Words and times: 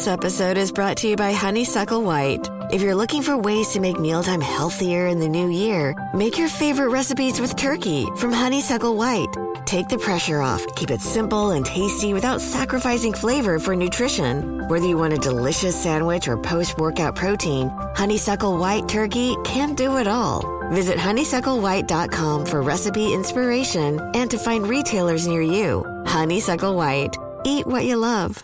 This 0.00 0.08
episode 0.08 0.56
is 0.56 0.72
brought 0.72 0.96
to 0.96 1.08
you 1.08 1.14
by 1.14 1.34
Honeysuckle 1.34 2.02
White. 2.02 2.48
If 2.72 2.80
you're 2.80 2.94
looking 2.94 3.20
for 3.20 3.36
ways 3.36 3.68
to 3.72 3.80
make 3.80 4.00
mealtime 4.00 4.40
healthier 4.40 5.08
in 5.08 5.20
the 5.20 5.28
new 5.28 5.50
year, 5.50 5.94
make 6.14 6.38
your 6.38 6.48
favorite 6.48 6.88
recipes 6.88 7.38
with 7.38 7.54
turkey 7.54 8.08
from 8.16 8.32
Honeysuckle 8.32 8.96
White. 8.96 9.28
Take 9.66 9.90
the 9.90 9.98
pressure 9.98 10.40
off, 10.40 10.64
keep 10.74 10.90
it 10.90 11.02
simple 11.02 11.50
and 11.50 11.66
tasty 11.66 12.14
without 12.14 12.40
sacrificing 12.40 13.12
flavor 13.12 13.58
for 13.58 13.76
nutrition. 13.76 14.66
Whether 14.68 14.86
you 14.86 14.96
want 14.96 15.12
a 15.12 15.18
delicious 15.18 15.76
sandwich 15.76 16.28
or 16.28 16.38
post 16.38 16.78
workout 16.78 17.14
protein, 17.14 17.68
Honeysuckle 17.94 18.56
White 18.56 18.88
Turkey 18.88 19.36
can 19.44 19.74
do 19.74 19.98
it 19.98 20.08
all. 20.08 20.40
Visit 20.70 20.96
honeysucklewhite.com 20.96 22.46
for 22.46 22.62
recipe 22.62 23.12
inspiration 23.12 24.00
and 24.14 24.30
to 24.30 24.38
find 24.38 24.66
retailers 24.66 25.26
near 25.26 25.42
you. 25.42 25.84
Honeysuckle 26.06 26.74
White. 26.74 27.18
Eat 27.44 27.66
what 27.66 27.84
you 27.84 27.96
love. 27.96 28.42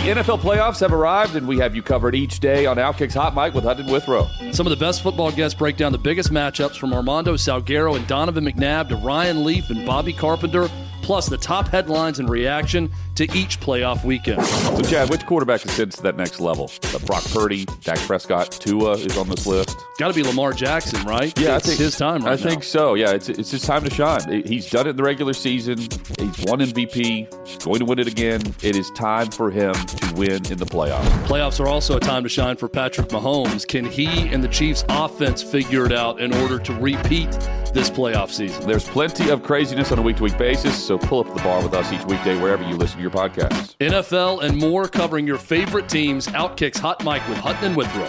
The 0.00 0.06
NFL 0.06 0.40
playoffs 0.40 0.80
have 0.80 0.94
arrived, 0.94 1.36
and 1.36 1.46
we 1.46 1.58
have 1.58 1.76
you 1.76 1.82
covered 1.82 2.14
each 2.14 2.40
day 2.40 2.64
on 2.64 2.78
Outkick's 2.78 3.12
Hot 3.12 3.34
Mic 3.34 3.52
with 3.52 3.64
Hutton 3.64 3.86
Withrow. 3.86 4.30
Some 4.50 4.66
of 4.66 4.70
the 4.70 4.82
best 4.82 5.02
football 5.02 5.30
guests 5.30 5.56
break 5.56 5.76
down 5.76 5.92
the 5.92 5.98
biggest 5.98 6.30
matchups 6.30 6.78
from 6.78 6.94
Armando 6.94 7.34
Salguero 7.34 7.94
and 7.94 8.06
Donovan 8.06 8.46
McNabb 8.46 8.88
to 8.88 8.96
Ryan 8.96 9.44
Leaf 9.44 9.68
and 9.68 9.84
Bobby 9.84 10.14
Carpenter 10.14 10.70
plus 11.10 11.28
the 11.28 11.36
top 11.36 11.66
headlines 11.66 12.20
and 12.20 12.28
reaction 12.30 12.88
to 13.16 13.24
each 13.36 13.58
playoff 13.58 14.04
weekend. 14.04 14.40
So, 14.44 14.80
Chad, 14.82 15.10
which 15.10 15.26
quarterback 15.26 15.64
ascends 15.64 15.96
to 15.96 16.02
that 16.04 16.16
next 16.16 16.38
level? 16.38 16.70
Uh, 16.94 17.00
Brock 17.00 17.24
Purdy, 17.32 17.64
Dak 17.82 17.98
Prescott, 17.98 18.52
Tua 18.52 18.92
is 18.92 19.18
on 19.18 19.28
this 19.28 19.44
list. 19.44 19.76
Got 19.98 20.08
to 20.08 20.14
be 20.14 20.22
Lamar 20.22 20.52
Jackson, 20.52 21.02
right? 21.02 21.36
Yeah, 21.36 21.56
it's 21.56 21.66
I 21.66 21.68
think 21.70 21.80
his 21.80 21.96
time. 21.98 22.24
Right 22.24 22.34
I 22.34 22.36
think 22.36 22.62
so. 22.62 22.94
Yeah, 22.94 23.10
it's 23.10 23.28
it's 23.28 23.50
his 23.50 23.62
time 23.62 23.82
to 23.82 23.90
shine. 23.90 24.44
He's 24.46 24.70
done 24.70 24.86
it 24.86 24.90
in 24.90 24.96
the 24.96 25.02
regular 25.02 25.32
season. 25.32 25.78
He's 25.80 26.44
won 26.46 26.60
MVP. 26.60 27.48
He's 27.48 27.58
going 27.58 27.80
to 27.80 27.84
win 27.86 27.98
it 27.98 28.06
again. 28.06 28.40
It 28.62 28.76
is 28.76 28.88
time 28.92 29.32
for 29.32 29.50
him 29.50 29.74
to 29.74 30.14
win 30.14 30.46
in 30.46 30.58
the 30.58 30.64
playoffs. 30.64 31.08
Playoffs 31.26 31.58
are 31.58 31.66
also 31.66 31.96
a 31.96 32.00
time 32.00 32.22
to 32.22 32.28
shine 32.28 32.56
for 32.56 32.68
Patrick 32.68 33.08
Mahomes. 33.08 33.66
Can 33.66 33.84
he 33.84 34.28
and 34.28 34.44
the 34.44 34.48
Chiefs' 34.48 34.84
offense 34.88 35.42
figure 35.42 35.84
it 35.86 35.92
out 35.92 36.20
in 36.20 36.32
order 36.34 36.60
to 36.60 36.72
repeat 36.74 37.32
this 37.74 37.90
playoff 37.90 38.30
season? 38.30 38.64
There's 38.64 38.88
plenty 38.88 39.30
of 39.30 39.42
craziness 39.42 39.90
on 39.90 39.98
a 39.98 40.02
week 40.02 40.18
to 40.18 40.22
week 40.22 40.38
basis, 40.38 40.80
so 40.80 40.99
pull 41.02 41.20
up 41.20 41.34
the 41.34 41.42
bar 41.42 41.62
with 41.62 41.74
us 41.74 41.92
each 41.92 42.04
weekday 42.04 42.40
wherever 42.40 42.62
you 42.62 42.76
listen 42.76 42.96
to 42.96 43.02
your 43.02 43.10
podcasts. 43.10 43.76
NFL 43.78 44.42
and 44.42 44.56
more 44.56 44.88
covering 44.88 45.26
your 45.26 45.38
favorite 45.38 45.88
teams. 45.88 46.26
Outkicks 46.28 46.78
Hot 46.78 47.04
Mic 47.04 47.26
with 47.28 47.38
Hutton 47.38 47.64
and 47.64 47.76
Withrow. 47.76 48.08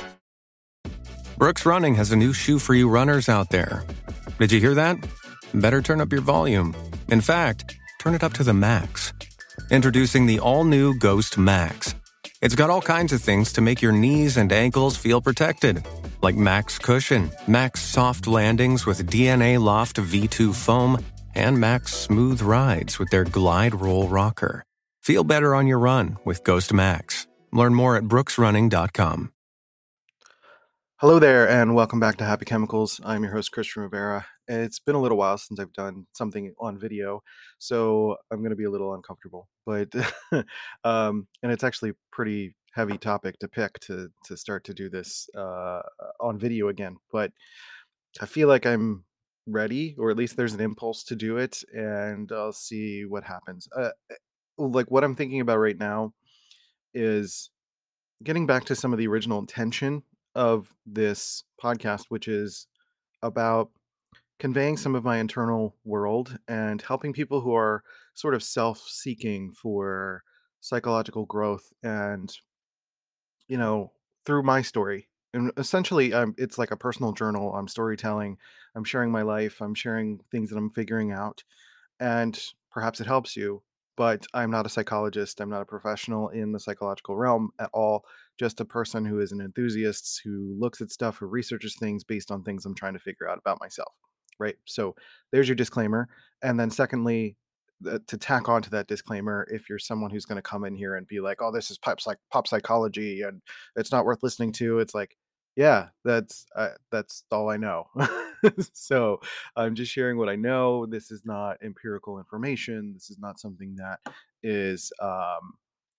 Brooks 1.38 1.66
Running 1.66 1.96
has 1.96 2.12
a 2.12 2.16
new 2.16 2.34
shoe 2.34 2.60
for 2.60 2.76
you 2.76 2.88
runners 2.88 3.28
out 3.28 3.50
there. 3.50 3.84
Did 4.38 4.52
you 4.52 4.60
hear 4.60 4.76
that? 4.76 4.98
Better 5.54 5.82
turn 5.82 6.00
up 6.00 6.12
your 6.12 6.22
volume. 6.22 6.76
In 7.10 7.20
fact, 7.20 7.76
turn 8.00 8.14
it 8.14 8.24
up 8.24 8.34
to 8.34 8.44
the 8.44 8.54
max. 8.54 9.12
Introducing 9.72 10.26
the 10.26 10.40
all 10.40 10.64
new 10.64 10.98
Ghost 11.00 11.38
Max. 11.38 11.96
It's 12.42 12.56
got 12.56 12.70
all 12.70 12.82
kinds 12.82 13.14
of 13.14 13.22
things 13.22 13.54
to 13.54 13.62
make 13.62 13.82
your 13.82 13.92
knees 13.92 14.38
and 14.38 14.52
ankles 14.52 14.98
feel 14.98 15.22
protected, 15.22 15.86
like 16.22 16.36
Max 16.36 16.80
Cushion, 16.80 17.32
Max 17.48 17.82
Soft 17.82 18.28
Landings 18.28 18.86
with 18.86 19.10
DNA 19.10 19.60
Loft 19.60 19.98
V2 19.98 20.54
foam, 20.56 21.04
and 21.36 21.60
Max 21.60 21.94
Smooth 21.94 22.42
Rides 22.42 23.00
with 23.00 23.10
their 23.10 23.24
Glide 23.24 23.80
Roll 23.80 24.08
Rocker. 24.08 24.64
Feel 25.02 25.24
better 25.24 25.56
on 25.56 25.68
your 25.68 25.80
run 25.80 26.18
with 26.26 26.44
Ghost 26.44 26.74
Max. 26.74 27.28
Learn 27.52 27.74
more 27.74 27.96
at 27.96 28.04
brooksrunning.com. 28.04 29.32
Hello 31.02 31.18
there, 31.18 31.50
and 31.50 31.74
welcome 31.74 32.00
back 32.00 32.18
to 32.18 32.24
Happy 32.24 32.46
Chemicals. 32.46 33.02
I'm 33.04 33.24
your 33.24 33.32
host, 33.32 33.52
Christian 33.52 33.82
Rivera. 33.82 34.24
It's 34.48 34.78
been 34.78 34.94
a 34.94 35.02
little 35.02 35.18
while 35.18 35.36
since 35.40 35.60
I've 35.60 35.74
done 35.74 36.06
something 36.14 36.54
on 36.60 36.78
video, 36.78 37.24
so 37.58 38.18
I'm 38.30 38.38
going 38.42 38.52
to 38.52 38.56
be 38.56 38.66
a 38.66 38.70
little 38.70 38.94
uncomfortable. 38.94 39.50
But 39.66 39.88
um, 40.84 41.28
and 41.42 41.52
it's 41.52 41.64
actually 41.64 41.94
pretty 42.12 42.54
heavy 42.74 43.00
topic 43.00 43.40
to 43.40 43.48
pick 43.48 43.80
to 43.80 44.10
to 44.26 44.38
start 44.38 44.64
to 44.66 44.76
do 44.76 44.92
this 44.92 45.28
uh, 45.36 45.82
on 46.20 46.38
video 46.38 46.68
again. 46.68 46.98
But 47.12 47.32
I 48.22 48.28
feel 48.28 48.48
like 48.48 48.68
I'm 48.68 49.04
ready, 49.52 49.96
or 49.98 50.10
at 50.10 50.18
least 50.18 50.36
there's 50.38 50.54
an 50.54 50.62
impulse 50.62 51.04
to 51.06 51.16
do 51.16 51.38
it, 51.38 51.64
and 51.74 52.32
I'll 52.32 52.54
see 52.54 53.06
what 53.06 53.24
happens. 53.24 53.68
Uh, 53.76 53.90
like 54.58 54.92
what 54.92 55.04
I'm 55.04 55.16
thinking 55.16 55.42
about 55.42 55.58
right 55.58 55.78
now 55.78 56.14
is 56.94 57.50
getting 58.24 58.46
back 58.46 58.66
to 58.66 58.76
some 58.76 58.94
of 58.94 59.00
the 59.00 59.08
original 59.08 59.40
intention 59.40 60.04
of 60.36 60.74
this 60.86 61.44
podcast, 61.62 62.06
which 62.10 62.28
is 62.28 62.68
about 63.22 63.70
conveying 64.40 64.78
some 64.78 64.96
of 64.96 65.04
my 65.04 65.18
internal 65.18 65.76
world 65.84 66.38
and 66.48 66.82
helping 66.82 67.14
people 67.14 67.42
who 67.42 67.54
are 67.54 67.84
sort 68.14 68.34
of 68.34 68.44
self 68.44 68.80
seeking 68.88 69.52
for 69.52 70.24
psychological 70.62 71.26
growth 71.26 71.72
and, 71.84 72.36
you 73.48 73.58
know, 73.58 73.92
through 74.26 74.44
my 74.44 74.62
story. 74.62 75.08
And 75.34 75.52
essentially, 75.58 76.14
um, 76.14 76.36
it's 76.38 76.58
like 76.58 76.72
a 76.72 76.78
personal 76.78 77.14
journal. 77.14 77.54
I'm 77.56 77.68
storytelling, 77.68 78.38
I'm 78.76 78.84
sharing 78.84 79.12
my 79.12 79.22
life, 79.22 79.62
I'm 79.62 79.76
sharing 79.76 80.22
things 80.32 80.50
that 80.50 80.58
I'm 80.58 80.72
figuring 80.72 81.12
out. 81.12 81.44
And 82.00 82.42
perhaps 82.72 83.00
it 83.00 83.08
helps 83.08 83.36
you, 83.36 83.64
but 83.98 84.26
I'm 84.34 84.52
not 84.52 84.66
a 84.66 84.70
psychologist. 84.70 85.40
I'm 85.40 85.50
not 85.50 85.62
a 85.62 85.66
professional 85.66 86.30
in 86.30 86.52
the 86.52 86.60
psychological 86.60 87.16
realm 87.16 87.52
at 87.60 87.70
all 87.74 88.06
just 88.42 88.60
a 88.60 88.66
person 88.66 89.06
who 89.06 89.20
is 89.20 89.32
an 89.32 89.40
enthusiast 89.40 90.20
who 90.24 90.56
looks 90.60 90.82
at 90.82 90.90
stuff 90.90 91.18
who 91.18 91.28
researches 91.28 91.76
things 91.76 92.04
based 92.04 92.32
on 92.32 92.42
things 92.42 92.66
i'm 92.66 92.74
trying 92.74 92.94
to 92.94 93.00
figure 93.00 93.30
out 93.30 93.38
about 93.38 93.60
myself 93.60 93.94
right 94.40 94.56
so 94.66 94.96
there's 95.32 95.48
your 95.48 95.56
disclaimer 95.56 96.10
and 96.42 96.60
then 96.60 96.72
secondly 96.72 97.36
to 98.08 98.18
tack 98.18 98.50
on 98.50 98.64
to 98.64 98.70
that 98.72 98.88
disclaimer 98.88 99.48
if 99.52 99.70
you're 99.70 99.78
someone 99.78 100.10
who's 100.10 100.26
going 100.26 100.38
to 100.38 100.42
come 100.42 100.66
in 100.66 100.76
here 100.76 100.96
and 100.96 101.08
be 101.08 101.20
like 101.20 101.40
oh 101.40 101.52
this 101.52 101.70
is 101.70 101.78
pop, 101.78 102.02
psych- 102.02 102.18
pop 102.32 102.48
psychology 102.48 103.22
and 103.22 103.44
it's 103.76 103.92
not 103.92 104.06
worth 104.06 104.24
listening 104.24 104.52
to 104.52 104.80
it's 104.80 104.96
like 104.96 105.16
yeah 105.56 105.90
that's 106.04 106.44
uh, 106.56 106.70
that's 106.92 107.24
all 107.32 107.48
i 107.48 107.58
know 107.58 107.86
so 108.74 109.20
i'm 109.56 109.76
just 109.76 109.92
sharing 109.92 110.18
what 110.18 110.30
i 110.30 110.36
know 110.36 110.86
this 110.86 111.12
is 111.12 111.22
not 111.26 111.58
empirical 111.64 112.18
information 112.18 112.92
this 112.94 113.10
is 113.10 113.20
not 113.20 113.40
something 113.40 113.76
that 113.76 114.00
is 114.44 114.92
um, 115.02 115.54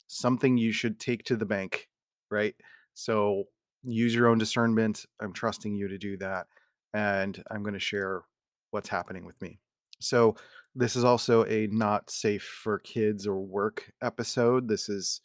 something 0.08 0.56
you 0.56 0.72
should 0.72 0.98
take 0.98 1.22
to 1.25 1.36
the 1.36 1.47
bank 1.47 1.88
right? 2.32 2.54
So 2.94 3.44
use 3.84 4.14
your 4.14 4.26
own 4.26 4.38
discernment. 4.38 5.06
I'm 5.20 5.32
trusting 5.32 5.76
you 5.76 5.86
to 5.86 5.98
do 5.98 6.16
that. 6.16 6.47
And 6.94 7.41
I'm 7.50 7.62
going 7.62 7.75
to 7.75 7.80
share 7.80 8.22
what's 8.70 8.88
happening 8.88 9.24
with 9.24 9.41
me. 9.41 9.60
So 10.00 10.34
this 10.74 10.97
is 10.97 11.04
also 11.04 11.44
a 11.44 11.69
not 11.70 12.10
safe 12.10 12.42
for 12.42 12.78
kids 12.78 13.26
or 13.26 13.38
work 13.41 13.92
episode. 14.03 14.66
This 14.66 14.88
is 14.88 15.20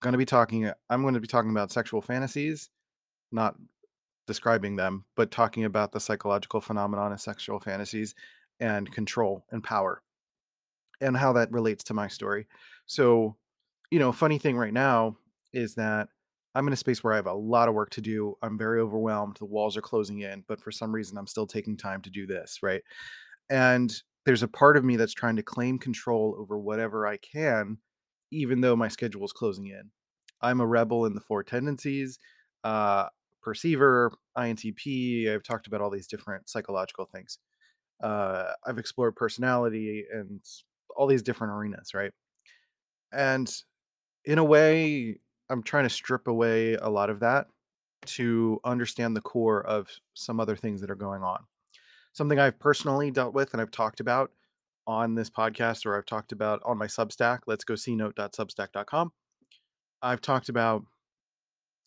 going 0.00 0.12
to 0.12 0.18
be 0.18 0.26
talking, 0.26 0.70
I'm 0.90 1.02
going 1.02 1.14
to 1.14 1.20
be 1.20 1.26
talking 1.26 1.50
about 1.50 1.72
sexual 1.72 2.02
fantasies, 2.02 2.70
not 3.32 3.56
describing 4.26 4.76
them, 4.76 5.04
but 5.16 5.30
talking 5.30 5.64
about 5.64 5.92
the 5.92 6.00
psychological 6.00 6.60
phenomenon 6.60 7.12
of 7.12 7.20
sexual 7.20 7.60
fantasies 7.60 8.14
and 8.60 8.90
control 8.92 9.44
and 9.50 9.64
power 9.64 10.02
and 11.00 11.16
how 11.16 11.32
that 11.32 11.50
relates 11.50 11.84
to 11.84 11.94
my 11.94 12.08
story. 12.08 12.46
So, 12.86 13.36
you 13.90 13.98
know, 13.98 14.12
funny 14.12 14.38
thing 14.38 14.56
right 14.56 14.72
now 14.72 15.16
is 15.52 15.74
that 15.74 16.08
I'm 16.54 16.66
in 16.66 16.72
a 16.72 16.76
space 16.76 17.02
where 17.02 17.12
I 17.12 17.16
have 17.16 17.26
a 17.26 17.32
lot 17.32 17.68
of 17.68 17.74
work 17.74 17.90
to 17.90 18.00
do. 18.00 18.36
I'm 18.42 18.58
very 18.58 18.80
overwhelmed. 18.80 19.36
The 19.38 19.46
walls 19.46 19.76
are 19.76 19.82
closing 19.82 20.20
in, 20.20 20.44
but 20.46 20.60
for 20.60 20.70
some 20.70 20.92
reason, 20.94 21.16
I'm 21.18 21.26
still 21.26 21.46
taking 21.46 21.76
time 21.76 22.02
to 22.02 22.10
do 22.10 22.26
this, 22.26 22.58
right? 22.62 22.82
And 23.50 23.92
there's 24.24 24.42
a 24.42 24.48
part 24.48 24.76
of 24.76 24.84
me 24.84 24.96
that's 24.96 25.14
trying 25.14 25.36
to 25.36 25.42
claim 25.42 25.78
control 25.78 26.36
over 26.38 26.58
whatever 26.58 27.06
I 27.06 27.16
can, 27.16 27.78
even 28.30 28.60
though 28.60 28.76
my 28.76 28.88
schedule 28.88 29.24
is 29.24 29.32
closing 29.32 29.66
in. 29.66 29.90
I'm 30.40 30.60
a 30.60 30.66
rebel 30.66 31.06
in 31.06 31.14
the 31.14 31.20
four 31.20 31.42
tendencies, 31.42 32.18
uh, 32.64 33.06
perceiver, 33.42 34.12
INTP. 34.36 35.32
I've 35.32 35.42
talked 35.42 35.66
about 35.66 35.80
all 35.80 35.90
these 35.90 36.06
different 36.06 36.48
psychological 36.48 37.04
things. 37.04 37.38
Uh, 38.02 38.52
I've 38.66 38.78
explored 38.78 39.16
personality 39.16 40.04
and 40.12 40.40
all 40.96 41.06
these 41.06 41.22
different 41.22 41.52
arenas, 41.52 41.94
right? 41.94 42.12
And 43.12 43.52
in 44.24 44.38
a 44.38 44.44
way, 44.44 45.18
I'm 45.48 45.62
trying 45.62 45.84
to 45.84 45.90
strip 45.90 46.26
away 46.26 46.74
a 46.74 46.88
lot 46.88 47.10
of 47.10 47.20
that 47.20 47.46
to 48.04 48.60
understand 48.64 49.16
the 49.16 49.20
core 49.20 49.64
of 49.64 49.88
some 50.14 50.40
other 50.40 50.56
things 50.56 50.80
that 50.80 50.90
are 50.90 50.96
going 50.96 51.22
on. 51.22 51.44
Something 52.12 52.38
I've 52.38 52.58
personally 52.58 53.10
dealt 53.10 53.34
with 53.34 53.52
and 53.52 53.60
I've 53.60 53.70
talked 53.70 54.00
about 54.00 54.32
on 54.86 55.14
this 55.14 55.30
podcast 55.30 55.86
or 55.86 55.96
I've 55.96 56.06
talked 56.06 56.32
about 56.32 56.60
on 56.64 56.78
my 56.78 56.86
Substack, 56.86 57.40
let's 57.46 57.64
go 57.64 57.76
see 57.76 57.94
note.substack.com. 57.94 59.12
I've 60.02 60.20
talked 60.20 60.48
about 60.48 60.84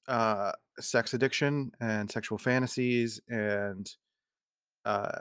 uh, 0.07 0.53
sex 0.79 1.13
addiction 1.13 1.71
and 1.79 2.09
sexual 2.09 2.37
fantasies 2.37 3.21
and 3.29 3.89
uh, 4.85 5.19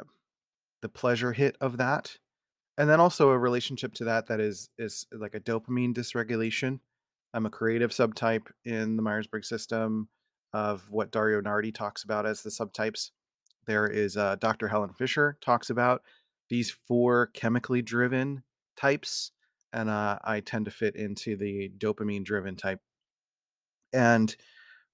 the 0.82 0.88
pleasure 0.88 1.32
hit 1.32 1.56
of 1.60 1.76
that. 1.78 2.16
And 2.76 2.90
then 2.90 3.00
also 3.00 3.30
a 3.30 3.38
relationship 3.38 3.94
to 3.94 4.04
that 4.04 4.26
that 4.26 4.40
is 4.40 4.68
is 4.78 5.06
like 5.12 5.34
a 5.34 5.40
dopamine 5.40 5.94
dysregulation 5.94 6.80
I'm 7.34 7.46
a 7.46 7.50
creative 7.50 7.90
subtype 7.90 8.46
in 8.64 8.94
the 8.94 9.02
Myers 9.02 9.26
Briggs 9.26 9.48
system 9.48 10.08
of 10.52 10.88
what 10.88 11.10
Dario 11.10 11.40
Nardi 11.40 11.72
talks 11.72 12.04
about 12.04 12.26
as 12.26 12.42
the 12.42 12.50
subtypes. 12.50 13.10
There 13.66 13.88
is 13.88 14.16
uh, 14.16 14.36
Dr. 14.36 14.68
Helen 14.68 14.92
Fisher 14.92 15.36
talks 15.40 15.68
about 15.68 16.02
these 16.48 16.70
four 16.70 17.26
chemically 17.34 17.82
driven 17.82 18.44
types, 18.76 19.32
and 19.72 19.90
uh, 19.90 20.20
I 20.22 20.40
tend 20.40 20.66
to 20.66 20.70
fit 20.70 20.94
into 20.94 21.36
the 21.36 21.72
dopamine 21.76 22.22
driven 22.22 22.54
type. 22.54 22.80
And 23.92 24.34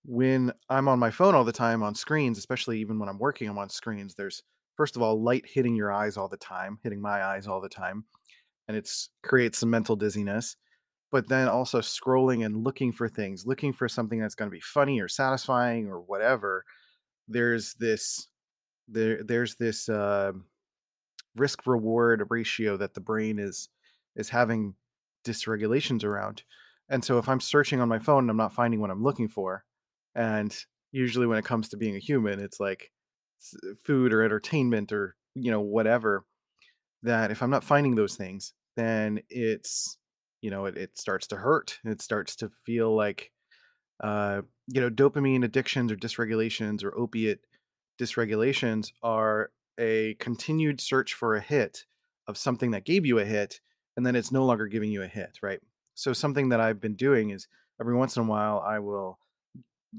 when 0.05 0.53
I'm 0.69 0.89
on 0.89 0.99
my 0.99 1.11
phone 1.11 1.35
all 1.35 1.45
the 1.45 1.53
time 1.53 1.83
on 1.83 1.95
screens, 1.95 2.39
especially 2.39 2.81
even 2.81 2.99
when 2.99 3.09
I'm 3.09 3.19
working, 3.19 3.49
I'm 3.49 3.59
on 3.59 3.69
screens. 3.69 4.15
There's 4.15 4.43
first 4.77 4.97
of 4.97 5.03
all 5.03 5.23
light 5.23 5.45
hitting 5.47 5.77
your 5.77 5.93
eyes 5.93 6.17
all 6.17 6.29
the 6.29 6.37
time, 6.37 6.79
hitting 6.83 7.01
my 7.01 7.23
eyes 7.25 7.47
all 7.47 7.61
the 7.61 7.69
time, 7.69 8.05
and 8.69 8.77
it's 8.77 9.11
creates 9.23 9.59
some 9.59 9.71
mental 9.71 9.97
dizziness. 9.97 10.57
But 11.13 11.29
then 11.29 11.49
also 11.49 11.81
scrolling 11.81 12.47
and 12.47 12.63
looking 12.63 12.93
for 12.93 13.09
things, 13.09 13.45
looking 13.45 13.73
for 13.73 13.89
something 13.89 14.21
that's 14.21 14.37
going 14.37 14.49
to 14.49 14.55
be 14.55 14.61
funny 14.61 15.01
or 15.01 15.09
satisfying 15.09 15.89
or 15.89 16.01
whatever. 16.01 16.65
There's 17.27 17.75
this 17.75 18.29
there 18.89 19.23
there's 19.23 19.57
this 19.57 19.89
uh, 19.89 20.33
risk 21.37 21.67
reward 21.67 22.27
ratio 22.31 22.77
that 22.77 22.95
the 22.95 23.01
brain 23.01 23.39
is 23.39 23.69
is 24.17 24.31
having 24.31 24.75
dysregulations 25.25 26.05
around. 26.05 26.43
And 26.89 27.05
so 27.05 27.19
if 27.19 27.29
I'm 27.29 27.41
searching 27.41 27.81
on 27.81 27.89
my 27.89 27.99
phone 27.99 28.25
and 28.25 28.31
I'm 28.31 28.37
not 28.37 28.55
finding 28.55 28.81
what 28.81 28.91
I'm 28.91 29.03
looking 29.03 29.29
for, 29.29 29.65
and 30.15 30.57
usually 30.93 31.27
when 31.27 31.39
it 31.39 31.45
comes 31.45 31.69
to 31.69 31.77
being 31.77 31.97
a 31.97 32.01
human, 32.01 32.41
it's 32.41 32.61
like 32.61 32.91
food 33.85 34.13
or 34.13 34.23
entertainment 34.23 34.93
or 34.93 35.17
you 35.35 35.51
know 35.51 35.61
whatever 35.61 36.25
that 37.03 37.31
if 37.31 37.43
I'm 37.43 37.51
not 37.51 37.65
finding 37.65 37.95
those 37.95 38.17
things, 38.17 38.53
then 38.77 39.21
it's 39.29 39.99
you 40.43 40.51
know 40.51 40.67
it, 40.67 40.77
it 40.77 40.99
starts 40.99 41.27
to 41.29 41.37
hurt. 41.37 41.79
It 41.85 42.03
starts 42.03 42.37
to 42.37 42.51
feel 42.65 42.95
like 42.95 43.31
uh, 44.03 44.43
you 44.67 44.81
know 44.81 44.91
dopamine 44.91 45.45
addictions 45.45 45.93
or 45.93 45.97
dysregulations 45.97 46.85
or 46.85 46.97
opiate 46.97 47.41
dysregulations 48.01 48.93
are 49.03 49.51
a 49.79 50.15
continued 50.15 50.81
search 50.81 51.15
for 51.15 51.35
a 51.35 51.41
hit 51.41 51.85
of 52.27 52.39
something 52.39 52.71
that 52.71 52.85
gave 52.85 53.05
you 53.05 53.19
a 53.19 53.25
hit 53.25 53.61
and 53.97 54.07
then 54.07 54.17
it's 54.17 54.33
no 54.33 54.45
longer 54.45 54.67
giving 54.67 54.91
you 54.91 55.03
a 55.03 55.07
hit 55.07 55.39
right 55.43 55.61
so 55.95 56.13
something 56.13 56.49
that 56.49 56.61
i've 56.61 56.81
been 56.81 56.95
doing 56.95 57.31
is 57.31 57.47
every 57.81 57.95
once 57.95 58.17
in 58.17 58.23
a 58.23 58.27
while 58.27 58.63
i 58.67 58.79
will 58.79 59.19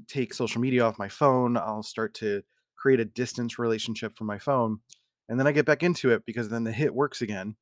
take 0.08 0.34
social 0.34 0.60
media 0.60 0.82
off 0.82 0.98
my 0.98 1.08
phone 1.08 1.56
i'll 1.56 1.82
start 1.82 2.14
to 2.14 2.42
create 2.76 3.00
a 3.00 3.04
distance 3.04 3.58
relationship 3.58 4.16
from 4.16 4.26
my 4.26 4.38
phone 4.38 4.80
and 5.28 5.38
then 5.38 5.46
i 5.46 5.52
get 5.52 5.66
back 5.66 5.82
into 5.82 6.10
it 6.10 6.24
because 6.26 6.48
then 6.48 6.64
the 6.64 6.72
hit 6.72 6.94
works 6.94 7.20
again 7.22 7.56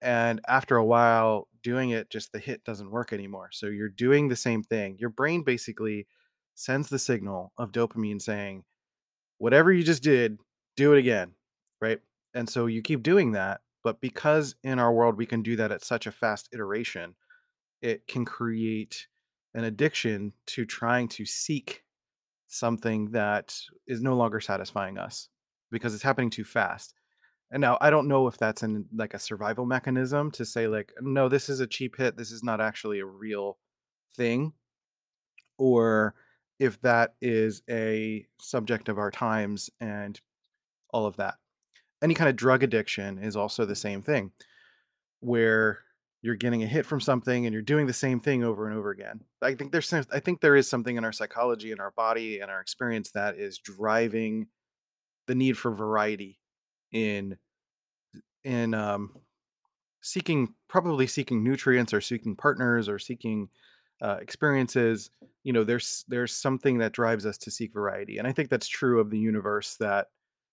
and 0.00 0.40
after 0.46 0.76
a 0.76 0.84
while 0.84 1.48
doing 1.62 1.90
it 1.90 2.10
just 2.10 2.32
the 2.32 2.38
hit 2.38 2.62
doesn't 2.64 2.90
work 2.90 3.12
anymore 3.12 3.48
so 3.52 3.66
you're 3.66 3.88
doing 3.88 4.28
the 4.28 4.36
same 4.36 4.62
thing. 4.62 4.96
Your 4.98 5.10
brain 5.10 5.42
basically 5.42 6.06
sends 6.54 6.88
the 6.88 6.98
signal 6.98 7.52
of 7.58 7.72
dopamine 7.72 8.20
saying 8.20 8.64
whatever 9.38 9.72
you 9.72 9.82
just 9.82 10.02
did 10.02 10.38
do 10.76 10.92
it 10.92 10.98
again 10.98 11.32
right? 11.80 12.00
And 12.34 12.48
so 12.48 12.66
you 12.66 12.82
keep 12.82 13.02
doing 13.02 13.32
that 13.32 13.60
but 13.82 14.00
because 14.00 14.54
in 14.62 14.78
our 14.78 14.92
world 14.92 15.16
we 15.16 15.26
can 15.26 15.42
do 15.42 15.56
that 15.56 15.72
at 15.72 15.84
such 15.84 16.06
a 16.06 16.12
fast 16.12 16.48
iteration 16.52 17.14
it 17.82 18.06
can 18.06 18.24
create 18.24 19.06
an 19.58 19.64
addiction 19.64 20.32
to 20.46 20.64
trying 20.64 21.08
to 21.08 21.24
seek 21.26 21.84
something 22.46 23.10
that 23.10 23.54
is 23.86 24.00
no 24.00 24.14
longer 24.14 24.40
satisfying 24.40 24.96
us 24.96 25.28
because 25.70 25.92
it's 25.92 26.02
happening 26.02 26.30
too 26.30 26.44
fast 26.44 26.94
and 27.50 27.60
now 27.60 27.76
I 27.80 27.90
don't 27.90 28.08
know 28.08 28.26
if 28.26 28.38
that's 28.38 28.62
in 28.62 28.86
like 28.94 29.12
a 29.12 29.18
survival 29.18 29.66
mechanism 29.66 30.30
to 30.32 30.44
say 30.44 30.66
like 30.66 30.92
no 31.00 31.28
this 31.28 31.50
is 31.50 31.60
a 31.60 31.66
cheap 31.66 31.96
hit 31.96 32.16
this 32.16 32.30
is 32.30 32.42
not 32.42 32.60
actually 32.60 33.00
a 33.00 33.06
real 33.06 33.58
thing 34.16 34.54
or 35.58 36.14
if 36.58 36.80
that 36.82 37.14
is 37.20 37.62
a 37.68 38.26
subject 38.40 38.88
of 38.88 38.98
our 38.98 39.10
times 39.10 39.70
and 39.80 40.20
all 40.90 41.06
of 41.06 41.16
that. 41.16 41.34
Any 42.02 42.14
kind 42.14 42.30
of 42.30 42.36
drug 42.36 42.62
addiction 42.62 43.18
is 43.18 43.36
also 43.36 43.64
the 43.64 43.76
same 43.76 44.02
thing 44.02 44.32
where 45.20 45.80
you're 46.22 46.36
getting 46.36 46.62
a 46.62 46.66
hit 46.66 46.84
from 46.84 47.00
something 47.00 47.46
and 47.46 47.52
you're 47.52 47.62
doing 47.62 47.86
the 47.86 47.92
same 47.92 48.20
thing 48.20 48.42
over 48.42 48.66
and 48.66 48.76
over 48.76 48.90
again. 48.90 49.20
I 49.40 49.54
think 49.54 49.72
there's 49.72 49.92
I 49.92 50.20
think 50.20 50.40
there 50.40 50.56
is 50.56 50.68
something 50.68 50.96
in 50.96 51.04
our 51.04 51.12
psychology 51.12 51.70
and 51.72 51.80
our 51.80 51.92
body 51.92 52.40
and 52.40 52.50
our 52.50 52.60
experience 52.60 53.10
that 53.12 53.36
is 53.36 53.58
driving 53.58 54.48
the 55.26 55.34
need 55.34 55.56
for 55.56 55.70
variety 55.70 56.40
in 56.92 57.36
in 58.44 58.74
um 58.74 59.14
seeking 60.00 60.54
probably 60.68 61.06
seeking 61.06 61.44
nutrients 61.44 61.92
or 61.92 62.00
seeking 62.00 62.34
partners 62.34 62.88
or 62.88 62.98
seeking 62.98 63.48
uh, 64.00 64.16
experiences 64.22 65.10
you 65.42 65.52
know 65.52 65.64
there's 65.64 66.04
there's 66.08 66.32
something 66.32 66.78
that 66.78 66.92
drives 66.92 67.26
us 67.26 67.36
to 67.36 67.50
seek 67.50 67.72
variety 67.72 68.18
and 68.18 68.28
i 68.28 68.32
think 68.32 68.48
that's 68.48 68.68
true 68.68 69.00
of 69.00 69.10
the 69.10 69.18
universe 69.18 69.76
that 69.80 70.06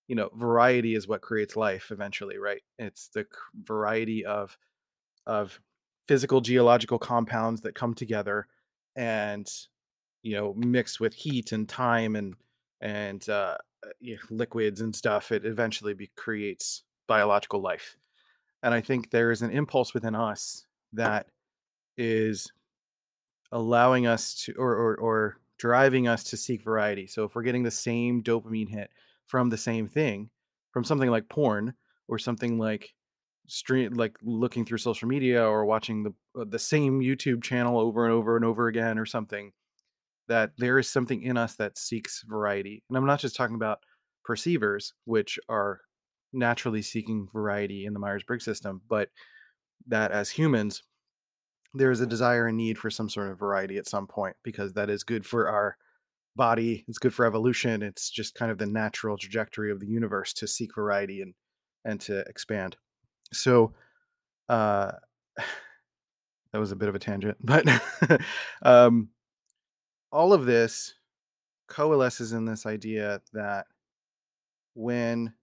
you 0.08 0.16
know 0.16 0.30
variety 0.36 0.96
is 0.96 1.08
what 1.08 1.22
creates 1.22 1.56
life 1.56 1.92
eventually 1.92 2.40
right 2.40 2.64
it's 2.80 3.10
the 3.10 3.24
variety 3.64 4.26
of 4.26 4.58
of 5.26 5.60
physical 6.08 6.42
geological 6.42 7.00
compounds 7.00 7.62
that 7.62 7.76
come 7.76 7.94
together 7.94 8.48
and 8.96 9.50
you 10.22 10.36
know 10.36 10.54
mixed 10.54 11.00
with 11.00 11.14
heat 11.14 11.52
and 11.52 11.68
time 11.68 12.16
and 12.16 12.36
and 12.82 13.28
uh, 13.30 13.58
uh 13.86 13.90
you 14.00 14.16
know, 14.16 14.22
liquids 14.30 14.82
and 14.82 14.96
stuff 14.96 15.32
it 15.32 15.46
eventually 15.46 15.94
be, 15.94 16.10
creates 16.16 16.84
biological 17.08 17.62
life 17.62 17.98
and 18.64 18.74
i 18.74 18.82
think 18.82 19.10
there 19.10 19.32
is 19.32 19.42
an 19.42 19.52
impulse 19.52 19.94
within 19.94 20.16
us 20.16 20.66
that 20.94 21.28
is 21.98 22.52
allowing 23.52 24.08
us 24.08 24.34
to 24.34 24.54
or, 24.54 24.76
or 24.76 24.96
or 24.96 25.38
driving 25.58 26.08
us 26.08 26.24
to 26.26 26.38
seek 26.38 26.62
variety. 26.62 27.08
So 27.08 27.24
if 27.24 27.36
we're 27.36 27.44
getting 27.44 27.64
the 27.64 27.72
same 27.72 28.22
dopamine 28.24 28.70
hit 28.70 28.92
from 29.26 29.50
the 29.50 29.58
same 29.58 29.88
thing, 29.88 30.30
from 30.72 30.84
something 30.84 31.10
like 31.10 31.30
porn 31.30 31.74
or 32.08 32.20
something 32.20 32.58
like 32.58 32.94
stream 33.48 33.94
like 33.94 34.18
looking 34.24 34.66
through 34.66 34.78
social 34.78 35.08
media 35.08 35.44
or 35.44 35.66
watching 35.66 36.04
the 36.04 36.14
uh, 36.40 36.46
the 36.48 36.60
same 36.60 37.00
YouTube 37.00 37.44
channel 37.44 37.80
over 37.80 38.06
and 38.06 38.14
over 38.14 38.36
and 38.36 38.46
over 38.46 38.68
again 38.68 38.98
or 38.98 39.06
something 39.06 39.52
that 40.28 40.52
there 40.58 40.80
is 40.80 40.90
something 40.90 41.22
in 41.22 41.38
us 41.38 41.56
that 41.56 41.78
seeks 41.78 42.24
variety. 42.28 42.84
And 42.90 42.98
I'm 42.98 43.06
not 43.06 43.20
just 43.20 43.36
talking 43.36 43.56
about 43.56 43.80
perceivers 44.24 44.94
which 45.06 45.38
are 45.50 45.82
naturally 46.34 46.82
seeking 46.82 47.28
variety 47.32 47.86
in 47.86 47.94
the 47.94 48.00
Myers-Briggs 48.00 48.44
system, 48.44 48.82
but 48.90 49.10
that 49.88 50.12
as 50.12 50.32
humans 50.32 50.84
there 51.76 51.92
is 51.92 52.00
a 52.00 52.08
desire 52.08 52.48
and 52.48 52.58
need 52.58 52.78
for 52.78 52.90
some 52.90 53.10
sort 53.10 53.30
of 53.30 53.38
variety 53.38 53.78
at 53.78 53.88
some 53.88 54.08
point 54.08 54.36
because 54.44 54.74
that 54.74 54.90
is 54.90 55.04
good 55.04 55.26
for 55.26 55.50
our 55.50 55.78
body 56.36 56.86
it's 56.88 56.98
good 56.98 57.14
for 57.14 57.26
evolution 57.26 57.82
it's 57.82 58.10
just 58.10 58.34
kind 58.36 58.52
of 58.52 58.58
the 58.58 58.66
natural 58.66 59.18
trajectory 59.18 59.72
of 59.72 59.80
the 59.80 59.88
universe 59.88 60.34
to 60.34 60.48
seek 60.48 60.74
variety 60.76 61.22
and 61.22 61.34
and 61.84 62.02
to 62.02 62.20
expand 62.22 62.78
so 63.34 63.74
uh 64.50 64.92
that 66.52 66.60
was 66.60 66.72
a 66.72 66.76
bit 66.76 66.90
of 66.90 66.96
a 66.96 67.00
tangent 67.00 67.38
but 67.42 67.66
um 68.62 69.10
all 70.12 70.34
of 70.34 70.46
this 70.46 70.94
coalesces 71.68 72.32
in 72.32 72.46
this 72.46 72.66
idea 72.66 73.22
that 73.34 73.66
when 74.76 75.34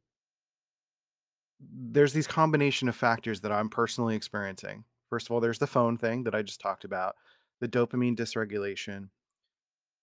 there's 1.60 2.12
these 2.12 2.26
combination 2.26 2.88
of 2.88 2.96
factors 2.96 3.40
that 3.40 3.52
I'm 3.52 3.68
personally 3.68 4.16
experiencing 4.16 4.84
First 5.12 5.26
of 5.26 5.32
all, 5.32 5.40
there's 5.40 5.58
the 5.58 5.66
phone 5.66 5.98
thing 5.98 6.24
that 6.24 6.34
I 6.34 6.40
just 6.40 6.58
talked 6.58 6.84
about, 6.84 7.16
the 7.60 7.68
dopamine 7.68 8.16
dysregulation. 8.16 9.10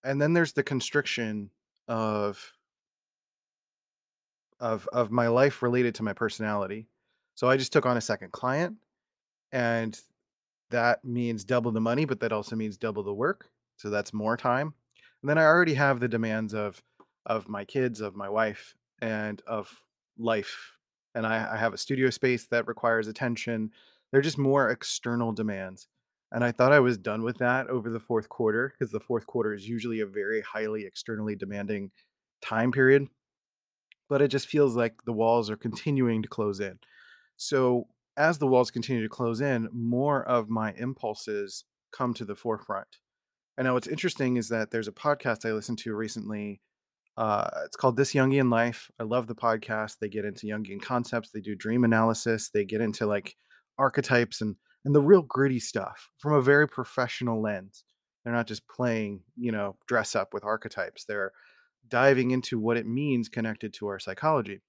And 0.04 0.22
then 0.22 0.34
there's 0.34 0.54
the 0.54 0.62
constriction 0.62 1.50
of 1.88 2.54
of 4.60 4.88
of 4.94 5.10
my 5.10 5.28
life 5.28 5.64
related 5.64 5.96
to 5.96 6.04
my 6.04 6.14
personality. 6.14 6.90
So 7.40 7.48
I 7.48 7.56
just 7.56 7.72
took 7.72 7.86
on 7.86 7.96
a 7.96 8.02
second 8.02 8.34
client 8.34 8.76
and 9.54 9.98
that 10.72 11.06
means 11.06 11.46
double 11.46 11.72
the 11.72 11.80
money, 11.80 12.04
but 12.04 12.20
that 12.20 12.34
also 12.34 12.58
means 12.58 12.76
double 12.76 13.02
the 13.02 13.14
work. 13.14 13.50
So 13.78 13.90
that's 13.90 14.12
more 14.14 14.36
time. 14.36 14.74
And 15.22 15.30
then 15.30 15.38
I 15.38 15.46
already 15.46 15.76
have 15.76 16.02
the 16.02 16.10
demands 16.10 16.54
of 16.54 16.84
of 17.26 17.48
my 17.48 17.64
kids, 17.64 18.02
of 18.02 18.14
my 18.14 18.28
wife, 18.28 18.76
and 19.02 19.42
of 19.48 19.82
life. 20.18 20.74
And 21.16 21.26
I, 21.26 21.54
I 21.54 21.56
have 21.56 21.74
a 21.74 21.78
studio 21.78 22.10
space 22.10 22.46
that 22.48 22.68
requires 22.68 23.08
attention. 23.08 23.72
They're 24.12 24.20
just 24.20 24.38
more 24.38 24.70
external 24.70 25.32
demands. 25.32 25.88
And 26.34 26.44
I 26.44 26.52
thought 26.52 26.74
I 26.74 26.82
was 26.82 26.98
done 26.98 27.24
with 27.24 27.38
that 27.38 27.68
over 27.70 27.90
the 27.90 28.02
fourth 28.02 28.28
quarter 28.28 28.74
because 28.78 28.92
the 28.92 29.00
fourth 29.00 29.26
quarter 29.26 29.54
is 29.54 29.66
usually 29.66 30.02
a 30.02 30.06
very 30.06 30.42
highly 30.42 30.86
externally 30.86 31.38
demanding 31.38 31.92
time 32.42 32.74
period. 32.74 33.08
But 34.10 34.22
it 34.22 34.28
just 34.28 34.48
feels 34.48 34.76
like 34.76 35.06
the 35.06 35.14
walls 35.14 35.50
are 35.50 35.56
continuing 35.56 36.22
to 36.24 36.28
close 36.28 36.60
in. 36.60 36.80
So, 37.42 37.88
as 38.18 38.38
the 38.38 38.48
walls 38.48 38.70
continue 38.70 39.02
to 39.02 39.08
close 39.08 39.40
in, 39.40 39.70
more 39.72 40.28
of 40.28 40.50
my 40.50 40.74
impulses 40.74 41.64
come 41.94 42.14
to 42.16 42.26
the 42.26 42.36
forefront. 42.36 42.98
And 43.58 43.66
now, 43.66 43.76
what's 43.76 43.88
interesting 43.88 44.36
is 44.36 44.50
that 44.50 44.72
there's 44.72 44.90
a 44.90 44.92
podcast 44.92 45.48
I 45.48 45.54
listened 45.54 45.78
to 45.80 45.96
recently. 45.96 46.60
Uh, 47.16 47.50
it's 47.64 47.78
called 47.78 47.96
This 47.96 48.12
Jungian 48.12 48.52
Life. 48.52 48.92
I 49.00 49.04
love 49.04 49.28
the 49.28 49.36
podcast. 49.36 50.00
They 50.00 50.10
get 50.10 50.26
into 50.26 50.48
Jungian 50.48 50.82
concepts, 50.82 51.32
they 51.32 51.40
do 51.40 51.56
dream 51.56 51.86
analysis, 51.86 52.50
they 52.50 52.66
get 52.66 52.82
into 52.82 53.06
like 53.06 53.38
archetypes 53.78 54.42
and 54.42 54.58
and 54.84 54.94
the 54.94 55.02
real 55.02 55.22
gritty 55.22 55.60
stuff 55.60 56.10
from 56.18 56.34
a 56.34 56.42
very 56.42 56.68
professional 56.68 57.42
lens. 57.42 57.86
They're 58.24 58.34
not 58.34 58.48
just 58.48 58.68
playing, 58.68 59.22
you 59.38 59.54
know, 59.54 59.78
dress 59.88 60.14
up 60.14 60.34
with 60.34 60.44
archetypes. 60.44 61.06
They're 61.06 61.32
diving 61.88 62.32
into 62.32 62.60
what 62.60 62.76
it 62.76 62.86
means 62.86 63.30
connected 63.30 63.74
to 63.76 63.88
our 63.88 64.00
psychology. 64.00 64.60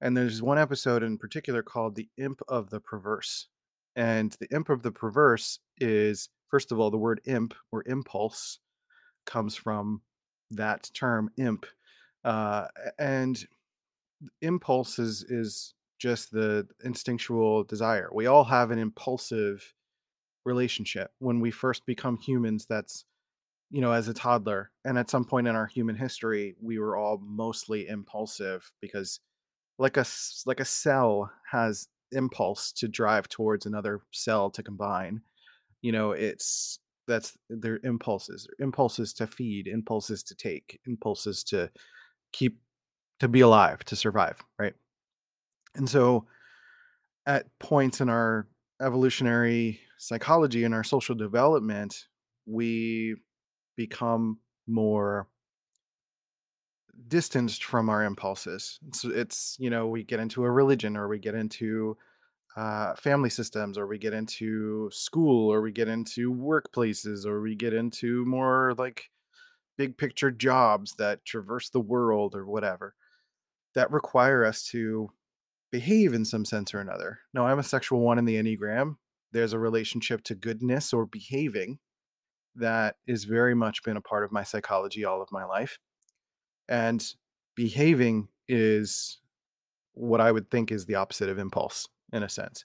And 0.00 0.16
there's 0.16 0.42
one 0.42 0.58
episode 0.58 1.02
in 1.02 1.18
particular 1.18 1.62
called 1.62 1.94
The 1.94 2.08
Imp 2.18 2.40
of 2.48 2.70
the 2.70 2.80
Perverse. 2.80 3.48
And 3.96 4.36
the 4.38 4.54
imp 4.54 4.68
of 4.68 4.82
the 4.82 4.92
perverse 4.92 5.58
is, 5.78 6.28
first 6.50 6.70
of 6.70 6.78
all, 6.78 6.90
the 6.90 6.98
word 6.98 7.22
imp 7.24 7.54
or 7.72 7.82
impulse 7.86 8.58
comes 9.24 9.56
from 9.56 10.02
that 10.50 10.90
term 10.94 11.30
imp. 11.38 11.64
Uh, 12.22 12.66
and 12.98 13.46
impulse 14.42 14.98
is, 14.98 15.24
is 15.28 15.74
just 15.98 16.30
the 16.30 16.68
instinctual 16.84 17.64
desire. 17.64 18.10
We 18.12 18.26
all 18.26 18.44
have 18.44 18.70
an 18.70 18.78
impulsive 18.78 19.72
relationship. 20.44 21.10
When 21.18 21.40
we 21.40 21.50
first 21.50 21.86
become 21.86 22.18
humans, 22.18 22.66
that's, 22.68 23.06
you 23.70 23.80
know, 23.80 23.92
as 23.92 24.08
a 24.08 24.14
toddler. 24.14 24.72
And 24.84 24.98
at 24.98 25.08
some 25.08 25.24
point 25.24 25.48
in 25.48 25.56
our 25.56 25.66
human 25.66 25.96
history, 25.96 26.54
we 26.60 26.78
were 26.78 26.96
all 26.96 27.18
mostly 27.24 27.88
impulsive 27.88 28.70
because 28.82 29.20
like 29.78 29.96
a 29.96 30.04
like 30.46 30.60
a 30.60 30.64
cell 30.64 31.30
has 31.50 31.88
impulse 32.12 32.72
to 32.72 32.88
drive 32.88 33.28
towards 33.28 33.66
another 33.66 34.00
cell 34.12 34.50
to 34.50 34.62
combine. 34.62 35.20
You 35.82 35.92
know, 35.92 36.12
it's 36.12 36.78
that's 37.06 37.36
their 37.48 37.78
impulses, 37.84 38.48
impulses 38.58 39.12
to 39.14 39.26
feed, 39.26 39.68
impulses 39.68 40.22
to 40.24 40.34
take, 40.34 40.80
impulses 40.86 41.44
to 41.44 41.70
keep 42.32 42.58
to 43.20 43.28
be 43.28 43.40
alive, 43.40 43.84
to 43.84 43.96
survive, 43.96 44.38
right? 44.58 44.74
And 45.74 45.88
so 45.88 46.26
at 47.26 47.46
points 47.58 48.00
in 48.00 48.08
our 48.08 48.46
evolutionary 48.80 49.80
psychology 49.98 50.64
and 50.64 50.74
our 50.74 50.84
social 50.84 51.14
development, 51.14 52.06
we 52.46 53.16
become 53.76 54.38
more 54.66 55.28
distanced 57.08 57.64
from 57.64 57.88
our 57.88 58.04
impulses. 58.04 58.78
It's, 58.88 59.04
it's 59.04 59.56
you 59.58 59.70
know, 59.70 59.86
we 59.86 60.02
get 60.02 60.20
into 60.20 60.44
a 60.44 60.50
religion 60.50 60.96
or 60.96 61.08
we 61.08 61.18
get 61.18 61.34
into 61.34 61.96
uh, 62.56 62.94
family 62.94 63.30
systems 63.30 63.76
or 63.76 63.86
we 63.86 63.98
get 63.98 64.14
into 64.14 64.90
school 64.92 65.52
or 65.52 65.60
we 65.60 65.72
get 65.72 65.88
into 65.88 66.32
workplaces 66.32 67.26
or 67.26 67.40
we 67.42 67.54
get 67.54 67.74
into 67.74 68.24
more 68.24 68.74
like 68.78 69.10
big 69.76 69.98
picture 69.98 70.30
jobs 70.30 70.94
that 70.98 71.24
traverse 71.24 71.68
the 71.68 71.80
world 71.80 72.34
or 72.34 72.46
whatever 72.46 72.94
that 73.74 73.90
require 73.90 74.44
us 74.44 74.64
to 74.64 75.10
behave 75.70 76.14
in 76.14 76.24
some 76.24 76.46
sense 76.46 76.72
or 76.72 76.80
another. 76.80 77.20
Now, 77.34 77.46
I'm 77.46 77.58
a 77.58 77.62
sexual 77.62 78.00
one 78.00 78.18
in 78.18 78.24
the 78.24 78.36
Enneagram. 78.36 78.96
There's 79.32 79.52
a 79.52 79.58
relationship 79.58 80.24
to 80.24 80.34
goodness 80.34 80.94
or 80.94 81.04
behaving 81.04 81.78
that 82.54 82.96
is 83.06 83.24
very 83.24 83.54
much 83.54 83.82
been 83.84 83.98
a 83.98 84.00
part 84.00 84.24
of 84.24 84.32
my 84.32 84.42
psychology 84.42 85.04
all 85.04 85.20
of 85.20 85.28
my 85.30 85.44
life. 85.44 85.78
And 86.68 87.04
behaving 87.54 88.28
is 88.48 89.18
what 89.94 90.20
I 90.20 90.30
would 90.30 90.50
think 90.50 90.70
is 90.70 90.86
the 90.86 90.96
opposite 90.96 91.28
of 91.28 91.38
impulse 91.38 91.88
in 92.12 92.22
a 92.22 92.28
sense. 92.28 92.64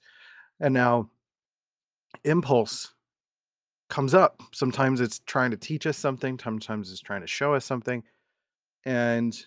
And 0.60 0.74
now, 0.74 1.10
impulse 2.24 2.94
comes 3.90 4.14
up. 4.14 4.42
Sometimes 4.54 5.02
it's 5.02 5.20
trying 5.26 5.52
to 5.52 5.58
teach 5.58 5.86
us 5.86 5.98
something, 5.98 6.40
sometimes 6.40 6.92
it's 6.92 7.02
trying 7.02 7.22
to 7.22 7.28
show 7.28 7.54
us 7.54 7.66
something. 7.66 8.04
And 8.86 9.38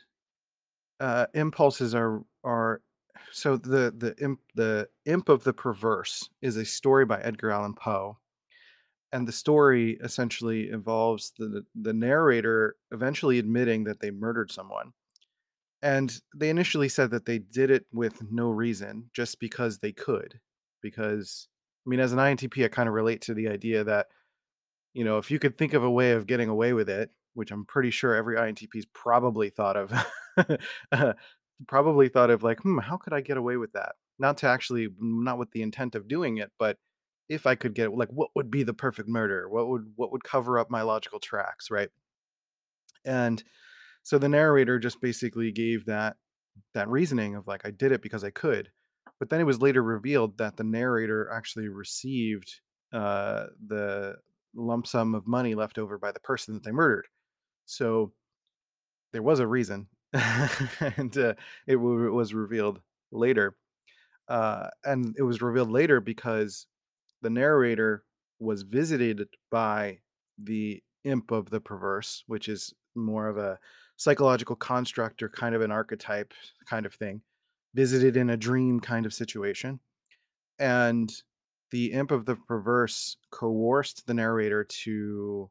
uh, 1.01 1.27
impulses 1.35 1.95
are 1.95 2.23
are 2.45 2.81
so 3.33 3.57
the 3.57 3.93
the 3.97 4.15
imp 4.23 4.41
the 4.55 4.89
imp 5.07 5.29
of 5.29 5.45
the 5.45 5.53
perverse 5.53 6.31
is 6.41 6.57
a 6.57 6.65
story 6.65 7.05
by 7.05 7.21
Edgar 7.21 7.51
Allan 7.51 7.75
Poe, 7.75 8.19
and 9.15 9.29
the 9.29 9.33
story 9.33 9.97
essentially 10.03 10.69
involves 10.69 11.33
the 11.39 11.65
the 11.81 11.93
narrator 11.93 12.75
eventually 12.91 13.39
admitting 13.39 13.85
that 13.85 14.01
they 14.01 14.11
murdered 14.11 14.51
someone, 14.51 14.93
and 15.81 16.21
they 16.35 16.51
initially 16.51 16.89
said 16.89 17.13
that 17.13 17.25
they 17.25 17.39
did 17.39 17.71
it 17.71 17.87
with 17.93 18.21
no 18.33 18.51
reason, 18.51 19.11
just 19.15 19.39
because 19.39 19.79
they 19.79 19.93
could, 19.93 20.41
because 20.83 21.47
I 21.87 21.91
mean, 21.91 22.01
as 22.01 22.13
an 22.13 22.19
INTP, 22.19 22.65
I 22.65 22.69
kind 22.69 22.89
of 22.89 22.95
relate 22.95 23.23
to 23.23 23.35
the 23.35 23.49
idea 23.49 23.85
that 23.85 24.09
you 24.95 25.05
know 25.05 25.19
if 25.19 25.31
you 25.31 25.39
could 25.39 25.57
think 25.57 25.75
of 25.75 25.85
a 25.85 25.91
way 25.91 26.11
of 26.11 26.27
getting 26.27 26.49
away 26.49 26.73
with 26.73 26.91
it, 26.91 27.11
which 27.35 27.53
I'm 27.53 27.67
pretty 27.67 27.91
sure 27.91 28.17
every 28.17 28.37
INTP's 28.37 28.87
probably 28.93 29.49
thought 29.49 29.77
of. 29.77 29.93
probably 31.69 32.09
thought 32.09 32.31
of 32.31 32.43
like, 32.43 32.61
hmm, 32.63 32.79
how 32.79 32.97
could 32.97 33.13
I 33.13 33.21
get 33.21 33.37
away 33.37 33.57
with 33.59 33.75
that? 33.75 33.93
Not 34.19 34.39
to 34.39 34.49
actually, 34.49 34.89
not 34.99 35.39
with 35.39 35.53
the 35.53 35.63
intent 35.63 35.95
of 35.95 36.09
doing 36.09 36.39
it, 36.39 36.51
but 36.59 36.79
if 37.29 37.47
I 37.47 37.55
could 37.55 37.75
get 37.75 37.95
like, 37.95 38.11
what 38.11 38.31
would 38.35 38.51
be 38.51 38.63
the 38.63 38.75
perfect 38.75 39.09
murder? 39.09 39.49
What 39.49 39.69
would 39.69 39.93
what 39.97 40.13
would 40.13 40.25
cover 40.25 40.59
up 40.59 40.71
my 40.71 40.83
logical 40.83 41.21
tracks, 41.21 41.71
right? 41.71 41.91
And 43.05 43.43
so 44.03 44.19
the 44.19 44.29
narrator 44.29 44.79
just 44.79 45.01
basically 45.01 45.53
gave 45.53 45.87
that 45.87 46.17
that 46.75 46.89
reasoning 46.89 47.37
of 47.37 47.47
like, 47.47 47.67
I 47.67 47.71
did 47.71 47.93
it 47.93 48.03
because 48.03 48.25
I 48.25 48.31
could. 48.31 48.71
But 49.19 49.31
then 49.31 49.41
it 49.41 49.45
was 49.45 49.61
later 49.61 49.83
revealed 49.83 50.39
that 50.39 50.57
the 50.57 50.65
narrator 50.65 51.31
actually 51.31 51.69
received 51.69 52.61
uh, 52.93 53.47
the 53.67 54.17
lump 54.55 54.87
sum 54.87 55.15
of 55.15 55.27
money 55.27 55.55
left 55.55 55.79
over 55.79 55.99
by 55.99 56.13
the 56.13 56.21
person 56.21 56.55
that 56.55 56.65
they 56.65 56.73
murdered. 56.73 57.07
So 57.67 58.13
there 59.13 59.23
was 59.23 59.41
a 59.41 59.47
reason, 59.47 59.89
and 60.13 61.17
uh, 61.17 61.35
it, 61.67 61.75
w- 61.75 62.07
it 62.07 62.13
was 62.13 62.35
revealed 62.35 62.81
later. 63.13 63.57
Uh, 64.29 64.69
and 64.85 65.15
it 65.19 65.23
was 65.23 65.43
revealed 65.43 65.71
later 65.71 66.01
because 66.01 66.67
the 67.25 67.31
narrator 67.31 68.05
was 68.39 68.63
visited 68.63 69.27
by 69.51 69.99
the 70.39 70.83
imp 71.05 71.31
of 71.31 71.49
the 71.49 71.61
perverse, 71.61 72.23
which 72.27 72.51
is 72.51 72.75
more 72.95 73.29
of 73.29 73.39
a 73.39 73.59
psychological 73.97 74.55
construct 74.55 75.23
or 75.23 75.31
kind 75.31 75.55
of 75.55 75.63
an 75.63 75.71
archetype 75.71 76.35
kind 76.69 76.85
of 76.85 76.93
thing, 76.93 77.23
visited 77.73 78.17
in 78.17 78.29
a 78.29 78.37
dream 78.37 78.79
kind 78.79 79.07
of 79.07 79.15
situation. 79.15 79.81
And 80.59 81.11
the 81.71 81.93
imp 81.93 82.11
of 82.11 82.27
the 82.27 82.37
perverse 82.37 83.17
coerced 83.31 84.07
the 84.07 84.15
narrator 84.15 84.63
to 84.63 85.51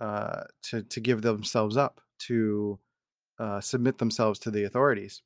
uh, 0.00 0.44
to 0.62 0.82
to 0.82 1.00
give 1.00 1.20
themselves 1.20 1.76
up 1.76 2.00
to 2.20 2.78
uh, 3.38 3.60
submit 3.60 3.98
themselves 3.98 4.38
to 4.40 4.50
the 4.50 4.64
authorities. 4.64 5.22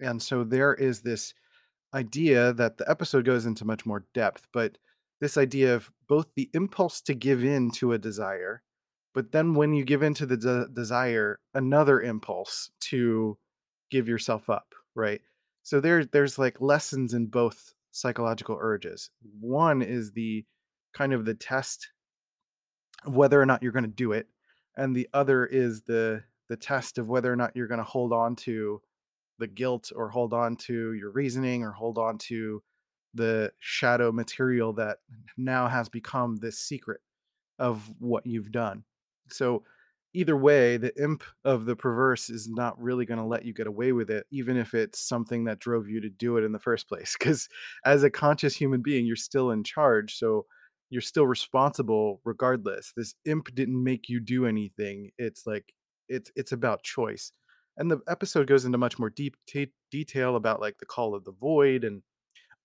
And 0.00 0.22
so 0.22 0.42
there 0.42 0.74
is 0.74 1.02
this 1.02 1.34
idea 1.92 2.54
that 2.54 2.78
the 2.78 2.90
episode 2.90 3.26
goes 3.26 3.44
into 3.44 3.66
much 3.66 3.84
more 3.84 4.06
depth, 4.14 4.46
but 4.54 4.78
this 5.20 5.36
idea 5.36 5.74
of 5.74 5.90
both 6.08 6.26
the 6.34 6.50
impulse 6.54 7.00
to 7.02 7.14
give 7.14 7.44
in 7.44 7.70
to 7.72 7.92
a 7.92 7.98
desire, 7.98 8.62
but 9.14 9.32
then 9.32 9.54
when 9.54 9.74
you 9.74 9.84
give 9.84 10.02
in 10.02 10.14
to 10.14 10.26
the 10.26 10.36
de- 10.36 10.68
desire, 10.68 11.40
another 11.54 12.00
impulse 12.00 12.70
to 12.80 13.38
give 13.90 14.08
yourself 14.08 14.48
up, 14.48 14.74
right? 14.94 15.20
So 15.62 15.80
there, 15.80 16.04
there's 16.04 16.38
like 16.38 16.60
lessons 16.60 17.14
in 17.14 17.26
both 17.26 17.74
psychological 17.90 18.56
urges. 18.60 19.10
One 19.40 19.82
is 19.82 20.12
the 20.12 20.44
kind 20.94 21.12
of 21.12 21.24
the 21.24 21.34
test 21.34 21.88
of 23.04 23.14
whether 23.14 23.40
or 23.40 23.46
not 23.46 23.62
you're 23.62 23.72
going 23.72 23.84
to 23.84 23.90
do 23.90 24.12
it, 24.12 24.28
and 24.76 24.94
the 24.94 25.08
other 25.12 25.46
is 25.46 25.82
the 25.82 26.22
the 26.48 26.56
test 26.56 26.96
of 26.96 27.08
whether 27.08 27.30
or 27.30 27.36
not 27.36 27.54
you're 27.54 27.66
going 27.66 27.78
to 27.78 27.84
hold 27.84 28.12
on 28.12 28.34
to 28.34 28.80
the 29.38 29.46
guilt 29.46 29.92
or 29.94 30.08
hold 30.08 30.32
on 30.32 30.56
to 30.56 30.94
your 30.94 31.10
reasoning 31.10 31.62
or 31.62 31.72
hold 31.72 31.98
on 31.98 32.18
to 32.18 32.62
the 33.18 33.52
shadow 33.58 34.10
material 34.12 34.72
that 34.74 34.98
now 35.36 35.68
has 35.68 35.88
become 35.88 36.36
this 36.36 36.58
secret 36.58 37.00
of 37.58 37.82
what 37.98 38.24
you've 38.24 38.52
done. 38.52 38.84
So 39.28 39.64
either 40.14 40.36
way, 40.36 40.76
the 40.76 40.96
imp 41.02 41.22
of 41.44 41.66
the 41.66 41.76
perverse 41.76 42.30
is 42.30 42.48
not 42.48 42.80
really 42.80 43.04
going 43.04 43.18
to 43.18 43.26
let 43.26 43.44
you 43.44 43.52
get 43.52 43.66
away 43.66 43.92
with 43.92 44.10
it, 44.10 44.26
even 44.30 44.56
if 44.56 44.72
it's 44.72 45.00
something 45.00 45.44
that 45.44 45.58
drove 45.58 45.88
you 45.88 46.00
to 46.00 46.08
do 46.08 46.36
it 46.36 46.44
in 46.44 46.52
the 46.52 46.58
first 46.58 46.88
place. 46.88 47.16
Because 47.18 47.48
as 47.84 48.02
a 48.02 48.10
conscious 48.10 48.54
human 48.54 48.80
being, 48.80 49.04
you're 49.04 49.16
still 49.16 49.50
in 49.50 49.64
charge. 49.64 50.16
So 50.16 50.46
you're 50.90 51.02
still 51.02 51.26
responsible 51.26 52.20
regardless. 52.24 52.92
This 52.96 53.14
imp 53.26 53.54
didn't 53.54 53.82
make 53.82 54.08
you 54.08 54.20
do 54.20 54.46
anything. 54.46 55.10
It's 55.18 55.46
like 55.46 55.74
it's 56.08 56.30
it's 56.36 56.52
about 56.52 56.82
choice. 56.82 57.32
And 57.76 57.90
the 57.90 58.00
episode 58.08 58.48
goes 58.48 58.64
into 58.64 58.78
much 58.78 58.98
more 58.98 59.10
deep 59.10 59.36
t- 59.46 59.72
detail 59.90 60.34
about 60.34 60.60
like 60.60 60.78
the 60.78 60.86
call 60.86 61.14
of 61.14 61.24
the 61.24 61.32
void 61.32 61.84
and 61.84 62.02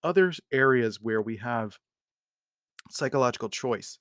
other 0.03 0.31
areas 0.51 0.99
where 1.01 1.21
we 1.21 1.37
have 1.37 1.77
psychological 2.89 3.49
choice. 3.49 3.97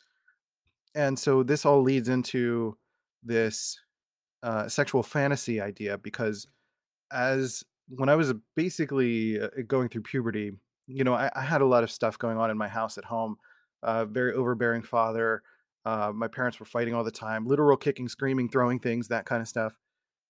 And 0.95 1.19
so 1.19 1.43
this 1.43 1.65
all 1.65 1.83
leads 1.83 2.09
into 2.09 2.77
this 3.23 3.79
uh, 4.43 4.69
sexual 4.69 5.03
fantasy 5.03 5.61
idea 5.61 5.99
because 5.99 6.47
as 7.13 7.65
when 7.89 8.09
I 8.09 8.17
was 8.17 8.33
basically 8.57 9.41
uh, 9.41 9.49
going 9.67 9.89
through 9.89 10.03
puberty, 10.03 10.53
you 10.87 11.05
know, 11.05 11.15
I, 11.15 11.31
I, 11.35 11.43
had 11.43 11.61
a 11.61 11.67
lot 11.67 11.85
of 11.85 11.91
stuff 11.91 12.19
going 12.19 12.37
on 12.37 12.51
in 12.51 12.59
my 12.59 12.69
house 12.69 12.99
at 12.99 13.05
home. 13.05 13.37
Uh, 13.83 14.05
very 14.05 14.33
overbearing 14.33 14.83
father. 14.83 15.43
Uh, 15.85 16.13
my 16.15 16.29
parents 16.29 16.61
were 16.61 16.67
fighting 16.67 16.95
all 16.95 17.03
the 17.03 17.11
time, 17.11 17.47
literal 17.47 17.77
kicking, 17.77 18.09
screaming, 18.09 18.49
throwing 18.49 18.79
things, 18.79 19.09
that 19.09 19.25
kind 19.25 19.43
of 19.43 19.49
stuff. 19.49 19.77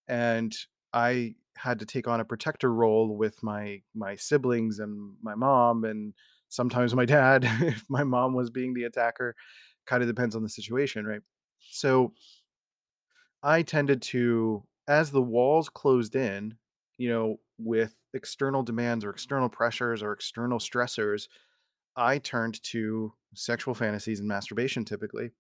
And 0.09 0.55
I 0.93 1.35
had 1.57 1.79
to 1.79 1.87
take 1.87 2.09
on 2.09 2.21
a 2.21 2.25
protector 2.25 2.73
role 2.73 3.17
with 3.17 3.43
my 3.43 3.81
my 3.95 4.17
siblings 4.17 4.79
and 4.79 5.15
my 5.23 5.35
mom 5.35 5.85
and 5.85 6.15
sometimes 6.49 6.95
my 6.95 7.05
dad 7.05 7.45
if 7.61 7.85
my 7.89 8.05
mom 8.05 8.35
was 8.35 8.51
being 8.51 8.75
the 8.75 8.85
attacker 8.85 9.35
kind 9.87 10.03
of 10.03 10.09
depends 10.09 10.35
on 10.35 10.43
the 10.43 10.49
situation 10.49 11.07
right 11.07 11.23
so 11.71 12.13
i 13.43 13.63
tended 13.63 14.01
to 14.01 14.63
as 14.89 15.11
the 15.11 15.23
walls 15.23 15.69
closed 15.69 16.17
in 16.17 16.55
you 16.99 17.09
know 17.09 17.39
with 17.59 17.95
external 18.15 18.63
demands 18.63 19.05
or 19.05 19.11
external 19.11 19.49
pressures 19.49 20.03
or 20.03 20.13
external 20.13 20.59
stressors 20.59 21.29
I 21.97 22.19
turned 22.19 22.63
to 22.65 23.13
sexual 23.35 23.75
fantasies 23.75 24.21
and 24.21 24.29
masturbation 24.29 24.85
typically. 24.85 25.31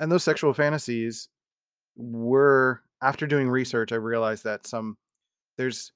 And 0.00 0.10
those 0.10 0.24
sexual 0.24 0.52
fantasies 0.52 1.28
were 1.96 2.82
after 3.02 3.26
doing 3.26 3.48
research, 3.48 3.92
I 3.92 3.96
realized 3.96 4.44
that 4.44 4.66
some 4.66 4.96
there's 5.56 5.92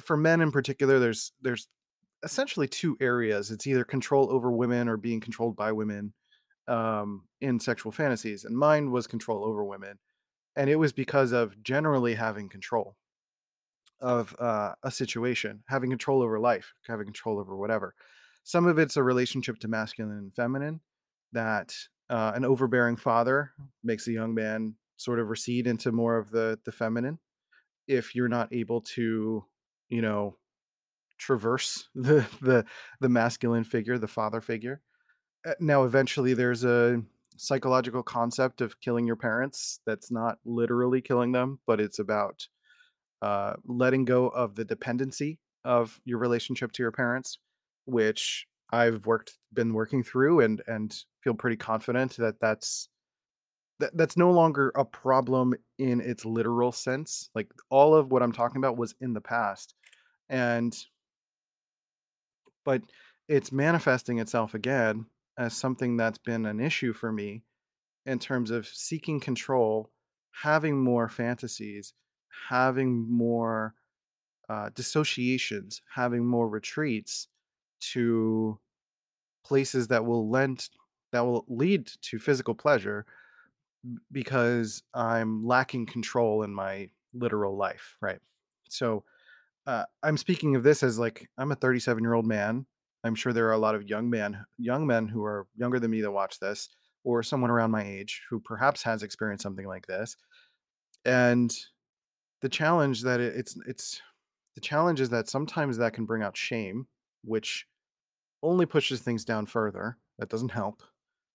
for 0.00 0.16
men 0.16 0.40
in 0.40 0.50
particular, 0.50 0.98
there's 0.98 1.32
there's 1.40 1.68
essentially 2.22 2.66
two 2.66 2.96
areas. 3.00 3.50
It's 3.50 3.66
either 3.66 3.84
control 3.84 4.30
over 4.30 4.50
women 4.50 4.88
or 4.88 4.96
being 4.96 5.20
controlled 5.20 5.56
by 5.56 5.72
women 5.72 6.14
um, 6.66 7.24
in 7.40 7.60
sexual 7.60 7.92
fantasies, 7.92 8.44
and 8.44 8.56
mine 8.56 8.90
was 8.90 9.06
control 9.06 9.44
over 9.44 9.64
women, 9.64 9.98
and 10.56 10.70
it 10.70 10.76
was 10.76 10.92
because 10.92 11.32
of 11.32 11.62
generally 11.62 12.14
having 12.14 12.48
control 12.48 12.96
of 14.00 14.34
uh, 14.38 14.74
a 14.82 14.90
situation, 14.90 15.62
having 15.68 15.90
control 15.90 16.22
over 16.22 16.38
life, 16.38 16.74
having 16.88 17.06
control 17.06 17.38
over 17.38 17.56
whatever. 17.56 17.94
Some 18.42 18.66
of 18.66 18.78
it's 18.78 18.96
a 18.96 19.02
relationship 19.02 19.58
to 19.60 19.68
masculine 19.68 20.18
and 20.18 20.34
feminine, 20.34 20.80
that 21.32 21.74
uh, 22.10 22.32
an 22.34 22.44
overbearing 22.44 22.96
father 22.96 23.52
makes 23.82 24.06
a 24.08 24.12
young 24.12 24.34
man 24.34 24.74
sort 24.96 25.18
of 25.18 25.28
recede 25.28 25.66
into 25.66 25.92
more 25.92 26.16
of 26.16 26.30
the 26.30 26.58
the 26.64 26.72
feminine 26.72 27.18
if 27.86 28.14
you're 28.14 28.28
not 28.28 28.52
able 28.52 28.80
to, 28.80 29.44
you 29.88 30.02
know, 30.02 30.36
traverse 31.18 31.88
the 31.94 32.26
the 32.42 32.64
the 33.00 33.08
masculine 33.08 33.64
figure, 33.64 33.98
the 33.98 34.08
father 34.08 34.40
figure. 34.40 34.82
Uh, 35.46 35.54
Now, 35.60 35.84
eventually, 35.84 36.34
there's 36.34 36.64
a 36.64 37.02
psychological 37.36 38.02
concept 38.02 38.60
of 38.60 38.80
killing 38.80 39.06
your 39.06 39.16
parents. 39.16 39.80
That's 39.86 40.10
not 40.10 40.38
literally 40.44 41.02
killing 41.02 41.32
them, 41.32 41.60
but 41.66 41.80
it's 41.80 41.98
about 41.98 42.48
uh, 43.22 43.54
letting 43.64 44.04
go 44.04 44.28
of 44.28 44.54
the 44.54 44.64
dependency 44.64 45.40
of 45.64 46.00
your 46.04 46.18
relationship 46.18 46.72
to 46.72 46.82
your 46.82 46.92
parents, 46.92 47.38
which 47.86 48.46
I've 48.70 49.06
worked 49.06 49.38
been 49.52 49.74
working 49.74 50.02
through 50.02 50.40
and 50.40 50.62
and 50.66 50.96
feel 51.22 51.34
pretty 51.34 51.56
confident 51.56 52.16
that 52.16 52.40
that's 52.40 52.88
that, 53.80 53.96
that's 53.96 54.16
no 54.16 54.30
longer 54.30 54.72
a 54.74 54.84
problem 54.84 55.54
in 55.78 56.00
its 56.00 56.24
literal 56.24 56.72
sense. 56.72 57.30
Like 57.34 57.52
all 57.70 57.94
of 57.94 58.10
what 58.10 58.22
I'm 58.22 58.32
talking 58.32 58.58
about 58.58 58.76
was 58.76 58.94
in 59.00 59.12
the 59.12 59.20
past. 59.20 59.74
And 60.28 60.76
but 62.64 62.82
it's 63.28 63.52
manifesting 63.52 64.18
itself 64.18 64.54
again 64.54 65.06
as 65.36 65.54
something 65.54 65.96
that's 65.96 66.18
been 66.18 66.46
an 66.46 66.60
issue 66.60 66.92
for 66.92 67.12
me 67.12 67.42
in 68.06 68.18
terms 68.18 68.50
of 68.50 68.66
seeking 68.66 69.20
control, 69.20 69.90
having 70.42 70.78
more 70.78 71.08
fantasies, 71.08 71.94
having 72.48 73.10
more 73.10 73.74
uh, 74.48 74.70
dissociations, 74.74 75.82
having 75.94 76.24
more 76.24 76.48
retreats 76.48 77.28
to 77.80 78.58
places 79.44 79.88
that 79.88 80.04
will 80.04 80.30
lend 80.30 80.68
that 81.12 81.24
will 81.24 81.44
lead 81.48 81.86
to 82.02 82.18
physical 82.18 82.54
pleasure 82.54 83.06
because 84.10 84.82
I'm 84.92 85.46
lacking 85.46 85.86
control 85.86 86.42
in 86.42 86.54
my 86.54 86.88
literal 87.12 87.56
life, 87.56 87.96
right? 88.00 88.20
So 88.68 89.04
uh, 89.66 89.84
I'm 90.02 90.16
speaking 90.16 90.56
of 90.56 90.62
this 90.62 90.82
as 90.82 90.98
like 90.98 91.28
I'm 91.38 91.52
a 91.52 91.56
37 91.56 92.02
year 92.02 92.14
old 92.14 92.26
man. 92.26 92.66
I'm 93.04 93.14
sure 93.14 93.32
there 93.32 93.48
are 93.48 93.52
a 93.52 93.58
lot 93.58 93.74
of 93.74 93.88
young 93.88 94.08
men, 94.08 94.44
young 94.58 94.86
men 94.86 95.08
who 95.08 95.22
are 95.24 95.46
younger 95.56 95.78
than 95.78 95.90
me 95.90 96.00
that 96.00 96.10
watch 96.10 96.40
this, 96.40 96.70
or 97.04 97.22
someone 97.22 97.50
around 97.50 97.70
my 97.70 97.84
age 97.84 98.22
who 98.30 98.40
perhaps 98.40 98.82
has 98.82 99.02
experienced 99.02 99.42
something 99.42 99.66
like 99.66 99.86
this. 99.86 100.16
And 101.04 101.54
the 102.40 102.48
challenge 102.48 103.02
that 103.02 103.20
it, 103.20 103.36
it's 103.36 103.56
it's 103.66 104.00
the 104.54 104.60
challenge 104.60 105.00
is 105.00 105.10
that 105.10 105.28
sometimes 105.28 105.76
that 105.78 105.92
can 105.92 106.06
bring 106.06 106.22
out 106.22 106.36
shame, 106.36 106.86
which 107.22 107.66
only 108.42 108.66
pushes 108.66 109.00
things 109.00 109.24
down 109.24 109.46
further. 109.46 109.98
That 110.18 110.28
doesn't 110.28 110.52
help, 110.52 110.82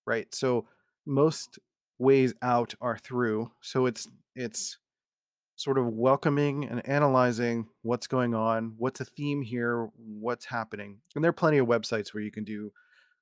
right? 0.05 0.33
So 0.33 0.67
most 1.05 1.59
ways 1.99 2.33
out 2.41 2.73
are 2.81 2.97
through. 2.97 3.51
So 3.61 3.85
it's 3.85 4.07
it's 4.35 4.77
sort 5.55 5.77
of 5.77 5.87
welcoming 5.87 6.65
and 6.65 6.87
analyzing 6.87 7.67
what's 7.81 8.07
going 8.07 8.33
on, 8.33 8.73
what's 8.77 9.01
a 9.01 9.05
theme 9.05 9.41
here, 9.41 9.89
what's 9.97 10.45
happening. 10.45 10.99
And 11.13 11.23
there 11.23 11.29
are 11.29 11.33
plenty 11.33 11.57
of 11.57 11.67
websites 11.67 12.13
where 12.13 12.23
you 12.23 12.31
can 12.31 12.45
do 12.45 12.71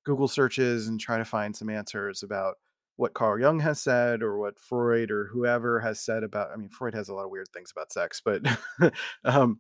Google 0.06 0.28
searches 0.28 0.88
and 0.88 1.00
try 1.00 1.18
to 1.18 1.26
find 1.26 1.56
some 1.56 1.70
answers 1.70 2.22
about 2.22 2.58
what 2.96 3.16
Carl 3.16 3.40
Jung 3.40 3.60
has 3.62 3.82
said 3.82 4.22
or 4.22 4.38
what 4.38 4.60
Freud 4.60 5.10
or 5.10 5.26
whoever 5.34 5.80
has 5.80 6.00
said 6.00 6.24
about 6.24 6.52
I 6.54 6.58
mean 6.58 6.70
Freud 6.70 6.94
has 6.94 7.10
a 7.10 7.14
lot 7.14 7.26
of 7.26 7.32
weird 7.32 7.50
things 7.54 7.72
about 7.72 7.92
sex, 7.92 8.22
but 8.24 8.42
um 9.26 9.60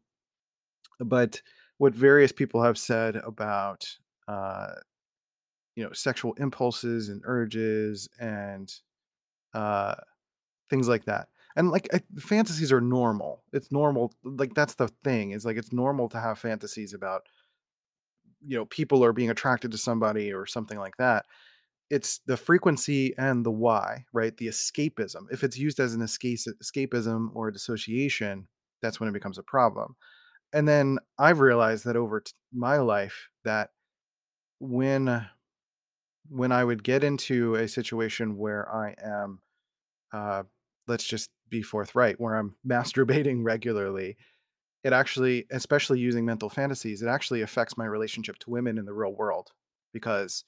but 0.99 1.41
what 1.79 1.95
various 1.95 2.31
people 2.31 2.61
have 2.61 2.77
said 2.77 3.15
about 3.15 3.87
uh 4.27 4.73
you 5.75 5.83
know 5.83 5.93
sexual 5.93 6.33
impulses 6.33 7.09
and 7.09 7.21
urges 7.25 8.07
and 8.19 8.71
uh 9.57 9.95
things 10.69 10.87
like 10.87 11.05
that. 11.05 11.29
And 11.55 11.71
like 11.71 11.89
I, 11.93 12.01
fantasies 12.19 12.71
are 12.71 12.81
normal. 12.81 13.43
It's 13.53 13.71
normal 13.71 14.13
like 14.23 14.53
that's 14.53 14.75
the 14.75 14.89
thing 15.03 15.31
is 15.31 15.45
like 15.45 15.57
it's 15.57 15.73
normal 15.73 16.09
to 16.09 16.19
have 16.19 16.39
fantasies 16.39 16.93
about 16.93 17.23
you 18.45 18.57
know 18.57 18.65
people 18.65 19.03
are 19.03 19.13
being 19.13 19.29
attracted 19.29 19.71
to 19.71 19.77
somebody 19.77 20.31
or 20.33 20.45
something 20.45 20.79
like 20.79 20.97
that. 20.97 21.25
It's 21.89 22.19
the 22.27 22.37
frequency 22.37 23.13
and 23.17 23.45
the 23.45 23.51
why 23.51 24.05
right? 24.13 24.35
The 24.37 24.47
escapism. 24.47 25.27
If 25.31 25.43
it's 25.43 25.57
used 25.57 25.79
as 25.79 25.93
an 25.93 26.01
escape, 26.01 26.39
escapism 26.63 27.29
or 27.33 27.51
dissociation 27.51 28.47
that's 28.81 28.99
when 28.99 29.09
it 29.09 29.13
becomes 29.13 29.39
a 29.39 29.43
problem. 29.43 29.95
And 30.53 30.67
then 30.67 30.99
i've 31.19 31.39
realized 31.39 31.85
that 31.85 31.97
over 31.97 32.21
t- 32.21 32.31
my 32.53 32.77
life 32.77 33.29
that 33.43 33.71
when 34.59 35.27
when 36.29 36.51
i 36.51 36.63
would 36.63 36.83
get 36.83 37.03
into 37.03 37.55
a 37.55 37.67
situation 37.67 38.37
where 38.37 38.67
i 38.73 38.95
am 39.03 39.41
uh, 40.13 40.43
let's 40.87 41.05
just 41.05 41.29
be 41.49 41.61
forthright, 41.61 42.19
where 42.19 42.35
I'm 42.35 42.55
masturbating 42.67 43.39
regularly, 43.43 44.17
it 44.83 44.93
actually, 44.93 45.45
especially 45.51 45.99
using 45.99 46.25
mental 46.25 46.49
fantasies, 46.49 47.01
it 47.01 47.07
actually 47.07 47.41
affects 47.41 47.77
my 47.77 47.85
relationship 47.85 48.37
to 48.39 48.49
women 48.49 48.77
in 48.77 48.85
the 48.85 48.93
real 48.93 49.13
world. 49.13 49.51
Because 49.93 50.43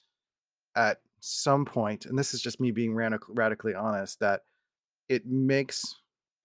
at 0.76 1.00
some 1.20 1.64
point, 1.64 2.06
and 2.06 2.18
this 2.18 2.34
is 2.34 2.40
just 2.40 2.60
me 2.60 2.70
being 2.70 2.94
radic- 2.94 3.28
radically 3.28 3.74
honest, 3.74 4.20
that 4.20 4.42
it 5.08 5.26
makes 5.26 5.96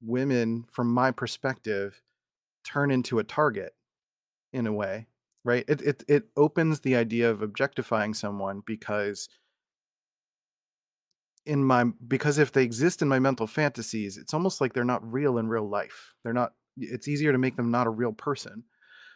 women, 0.02 0.66
from 0.72 0.92
my 0.92 1.12
perspective, 1.12 2.02
turn 2.64 2.92
into 2.92 3.20
a 3.20 3.24
target 3.24 3.74
in 4.52 4.68
a 4.68 4.74
way, 4.74 5.08
right? 5.44 5.64
It, 5.68 5.82
it, 5.82 6.04
it 6.08 6.24
opens 6.36 6.80
the 6.80 6.96
idea 6.96 7.30
of 7.30 7.42
objectifying 7.42 8.14
someone 8.14 8.64
because 8.66 9.30
in 11.46 11.64
my 11.64 11.86
because 12.08 12.38
if 12.38 12.52
they 12.52 12.64
exist 12.64 13.02
in 13.02 13.08
my 13.08 13.20
mental 13.20 13.48
fantasies, 13.48 14.18
it's 14.18 14.34
almost 14.34 14.62
like 14.62 14.74
they're 14.74 14.84
not 14.84 15.12
real 15.12 15.38
in 15.38 15.48
real 15.48 15.68
life. 15.68 16.14
They're 16.24 16.34
not 16.34 16.54
it's 16.78 17.08
easier 17.08 17.32
to 17.32 17.38
make 17.38 17.56
them 17.56 17.72
not 17.72 17.88
a 17.88 17.92
real 17.92 18.14
person. 18.14 18.64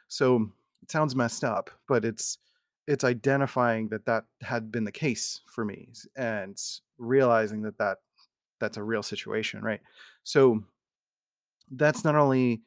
So 0.07 0.49
it 0.81 0.91
sounds 0.91 1.15
messed 1.15 1.43
up, 1.43 1.69
but 1.87 2.05
it's 2.05 2.37
it's 2.87 3.03
identifying 3.03 3.89
that 3.89 4.05
that 4.05 4.25
had 4.41 4.71
been 4.71 4.83
the 4.83 4.91
case 4.91 5.41
for 5.47 5.63
me 5.63 5.89
and 6.15 6.57
realizing 6.97 7.61
that 7.63 7.77
that 7.77 7.97
that's 8.59 8.77
a 8.77 8.83
real 8.83 9.03
situation, 9.03 9.61
right? 9.61 9.81
So 10.23 10.63
that's 11.71 12.03
not 12.03 12.15
only 12.15 12.61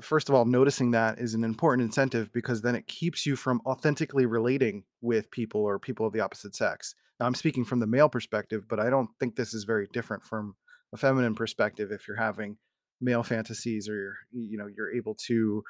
first 0.00 0.28
of 0.28 0.34
all, 0.34 0.44
noticing 0.44 0.90
that 0.92 1.18
is 1.18 1.34
an 1.34 1.44
important 1.44 1.84
incentive 1.86 2.32
because 2.32 2.62
then 2.62 2.74
it 2.74 2.86
keeps 2.86 3.26
you 3.26 3.36
from 3.36 3.60
authentically 3.66 4.26
relating 4.26 4.84
with 5.00 5.30
people 5.30 5.62
or 5.62 5.78
people 5.78 6.06
of 6.06 6.12
the 6.12 6.20
opposite 6.20 6.54
sex. 6.54 6.94
I'm 7.22 7.34
speaking 7.34 7.64
from 7.64 7.80
the 7.80 7.86
male 7.86 8.08
perspective, 8.08 8.64
but 8.68 8.80
I 8.80 8.90
don't 8.90 9.10
think 9.18 9.36
this 9.36 9.54
is 9.54 9.64
very 9.64 9.88
different 9.92 10.24
from 10.24 10.56
a 10.92 10.96
feminine 10.96 11.34
perspective. 11.34 11.90
If 11.90 12.06
you're 12.06 12.16
having 12.16 12.56
male 13.00 13.22
fantasies 13.22 13.88
or 13.88 13.94
you're, 13.94 14.16
you 14.32 14.58
know, 14.58 14.66
you're 14.66 14.92
able 14.92 15.14
to, 15.26 15.62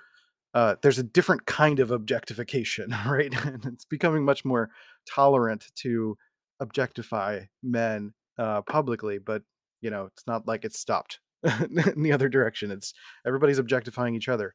uh, 0.54 0.76
there's 0.82 0.98
a 0.98 1.04
different 1.04 1.46
kind 1.46 1.80
of 1.80 1.90
objectification, 1.90 2.94
right? 3.06 3.34
and 3.44 3.64
it's 3.66 3.84
becoming 3.84 4.24
much 4.24 4.44
more 4.44 4.70
tolerant 5.08 5.66
to 5.76 6.16
objectify 6.60 7.40
men 7.62 8.12
uh, 8.38 8.62
publicly, 8.62 9.18
but 9.18 9.42
you 9.80 9.90
know, 9.90 10.06
it's 10.06 10.26
not 10.26 10.46
like 10.46 10.64
it's 10.64 10.78
stopped 10.78 11.20
in 11.60 12.02
the 12.02 12.12
other 12.12 12.28
direction. 12.28 12.70
It's 12.70 12.94
everybody's 13.26 13.58
objectifying 13.58 14.14
each 14.14 14.28
other 14.28 14.54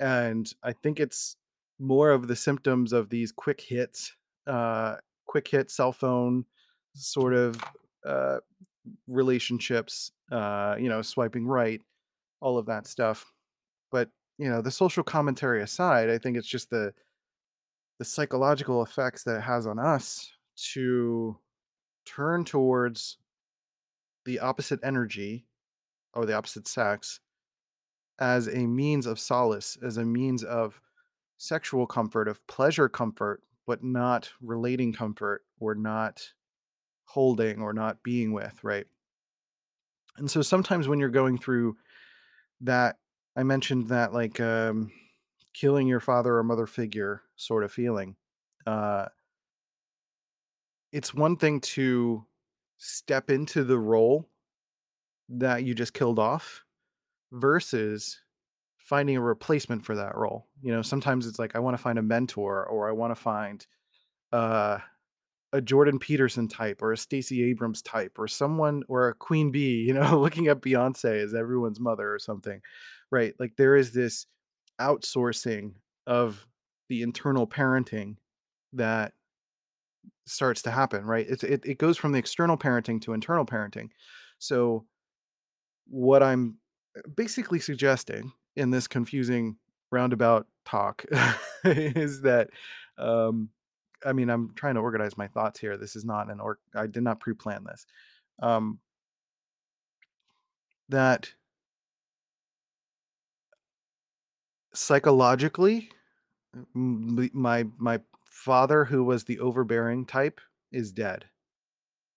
and 0.00 0.52
i 0.64 0.72
think 0.72 0.98
it's 0.98 1.36
more 1.78 2.10
of 2.10 2.26
the 2.26 2.34
symptoms 2.34 2.92
of 2.92 3.10
these 3.10 3.30
quick 3.30 3.60
hits 3.60 4.16
uh 4.46 4.96
quick 5.30 5.48
hit 5.48 5.70
cell 5.70 5.92
phone 5.92 6.44
sort 6.94 7.34
of 7.34 7.56
uh 8.04 8.38
relationships 9.06 10.10
uh 10.32 10.74
you 10.78 10.88
know 10.88 11.02
swiping 11.02 11.46
right 11.46 11.80
all 12.40 12.58
of 12.58 12.66
that 12.66 12.86
stuff. 12.86 13.32
But 13.92 14.08
you 14.38 14.48
know 14.48 14.62
the 14.62 14.70
social 14.70 15.04
commentary 15.04 15.62
aside 15.62 16.08
i 16.08 16.16
think 16.16 16.36
it's 16.38 16.48
just 16.48 16.70
the 16.70 16.94
the 17.98 18.04
psychological 18.06 18.82
effects 18.82 19.24
that 19.24 19.36
it 19.36 19.42
has 19.42 19.66
on 19.66 19.78
us 19.78 20.32
to 20.72 21.36
turn 22.06 22.44
towards 22.44 23.18
the 24.24 24.38
opposite 24.38 24.80
energy 24.82 25.46
or 26.14 26.24
the 26.24 26.34
opposite 26.34 26.66
sex 26.66 27.20
as 28.18 28.48
a 28.48 28.66
means 28.66 29.06
of 29.06 29.18
solace, 29.18 29.76
as 29.82 29.96
a 29.96 30.04
means 30.04 30.44
of 30.44 30.80
sexual 31.38 31.86
comfort, 31.86 32.28
of 32.28 32.46
pleasure 32.46 32.88
comfort, 32.88 33.42
but 33.70 33.84
not 33.84 34.30
relating 34.42 34.92
comfort 34.92 35.44
or 35.60 35.76
not 35.76 36.20
holding 37.04 37.62
or 37.62 37.72
not 37.72 38.02
being 38.02 38.32
with, 38.32 38.64
right? 38.64 38.84
And 40.16 40.28
so 40.28 40.42
sometimes 40.42 40.88
when 40.88 40.98
you're 40.98 41.08
going 41.08 41.38
through 41.38 41.76
that, 42.62 42.96
I 43.36 43.44
mentioned 43.44 43.86
that 43.86 44.12
like 44.12 44.40
um, 44.40 44.90
killing 45.54 45.86
your 45.86 46.00
father 46.00 46.36
or 46.36 46.42
mother 46.42 46.66
figure 46.66 47.22
sort 47.36 47.62
of 47.62 47.70
feeling. 47.70 48.16
Uh, 48.66 49.06
it's 50.90 51.14
one 51.14 51.36
thing 51.36 51.60
to 51.60 52.24
step 52.76 53.30
into 53.30 53.62
the 53.62 53.78
role 53.78 54.28
that 55.28 55.62
you 55.62 55.76
just 55.76 55.94
killed 55.94 56.18
off 56.18 56.64
versus 57.30 58.20
finding 58.90 59.16
a 59.16 59.20
replacement 59.20 59.84
for 59.84 59.94
that 59.94 60.16
role. 60.16 60.48
You 60.62 60.72
know, 60.72 60.82
sometimes 60.82 61.28
it's 61.28 61.38
like 61.38 61.54
I 61.54 61.60
want 61.60 61.76
to 61.76 61.82
find 61.82 61.96
a 61.96 62.02
mentor 62.02 62.66
or 62.66 62.88
I 62.88 62.92
want 62.92 63.12
to 63.12 63.22
find 63.22 63.64
uh 64.32 64.78
a 65.52 65.60
Jordan 65.60 66.00
Peterson 66.00 66.48
type 66.48 66.82
or 66.82 66.92
a 66.92 66.96
Stacey 66.96 67.44
Abrams 67.44 67.82
type 67.82 68.18
or 68.18 68.26
someone 68.26 68.82
or 68.88 69.08
a 69.08 69.14
Queen 69.14 69.52
Bee, 69.52 69.84
you 69.86 69.94
know, 69.94 70.20
looking 70.20 70.48
at 70.48 70.60
Beyonce 70.60 71.22
as 71.22 71.34
everyone's 71.34 71.78
mother 71.78 72.12
or 72.12 72.18
something. 72.18 72.60
Right? 73.12 73.32
Like 73.38 73.54
there 73.56 73.76
is 73.76 73.92
this 73.92 74.26
outsourcing 74.80 75.74
of 76.08 76.44
the 76.88 77.02
internal 77.02 77.46
parenting 77.46 78.16
that 78.72 79.12
starts 80.26 80.62
to 80.62 80.72
happen, 80.72 81.04
right? 81.04 81.28
It, 81.28 81.44
it 81.44 81.62
it 81.64 81.78
goes 81.78 81.96
from 81.96 82.10
the 82.10 82.18
external 82.18 82.56
parenting 82.56 83.00
to 83.02 83.12
internal 83.12 83.46
parenting. 83.46 83.90
So 84.38 84.84
what 85.86 86.24
I'm 86.24 86.56
uh, 86.98 87.02
basically 87.16 87.60
suggesting 87.60 88.32
in 88.60 88.70
this 88.70 88.86
confusing 88.86 89.56
roundabout 89.90 90.46
talk 90.66 91.04
is 91.64 92.20
that 92.20 92.50
um 92.98 93.48
I 94.04 94.12
mean 94.12 94.28
I'm 94.28 94.52
trying 94.54 94.74
to 94.74 94.80
organize 94.80 95.16
my 95.16 95.26
thoughts 95.26 95.58
here. 95.58 95.76
This 95.76 95.96
is 95.96 96.04
not 96.04 96.30
an 96.30 96.40
or 96.40 96.58
I 96.74 96.86
did 96.86 97.02
not 97.02 97.20
pre-plan 97.20 97.64
this. 97.64 97.86
Um 98.40 98.78
that 100.90 101.32
psychologically 104.74 105.90
my 106.74 107.64
my 107.78 108.00
father 108.24 108.84
who 108.84 109.02
was 109.04 109.24
the 109.24 109.40
overbearing 109.40 110.04
type 110.04 110.40
is 110.70 110.92
dead. 110.92 111.24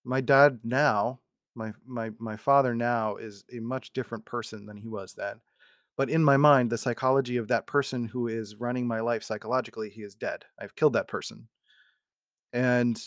My 0.03 0.19
dad 0.19 0.59
now, 0.63 1.19
my 1.55 1.71
my 1.85 2.11
my 2.19 2.35
father 2.35 2.75
now 2.75 3.15
is 3.15 3.45
a 3.53 3.59
much 3.59 3.93
different 3.93 4.25
person 4.25 4.65
than 4.65 4.75
he 4.75 4.89
was 4.89 5.13
then. 5.13 5.39
But 5.95 6.09
in 6.09 6.23
my 6.23 6.37
mind, 6.37 6.69
the 6.69 6.77
psychology 6.77 7.37
of 7.37 7.47
that 7.49 7.67
person 7.67 8.05
who 8.05 8.27
is 8.27 8.55
running 8.55 8.87
my 8.87 8.99
life 8.99 9.23
psychologically, 9.23 9.89
he 9.89 10.01
is 10.01 10.15
dead. 10.15 10.45
I've 10.59 10.75
killed 10.75 10.93
that 10.93 11.07
person. 11.07 11.47
And 12.51 12.99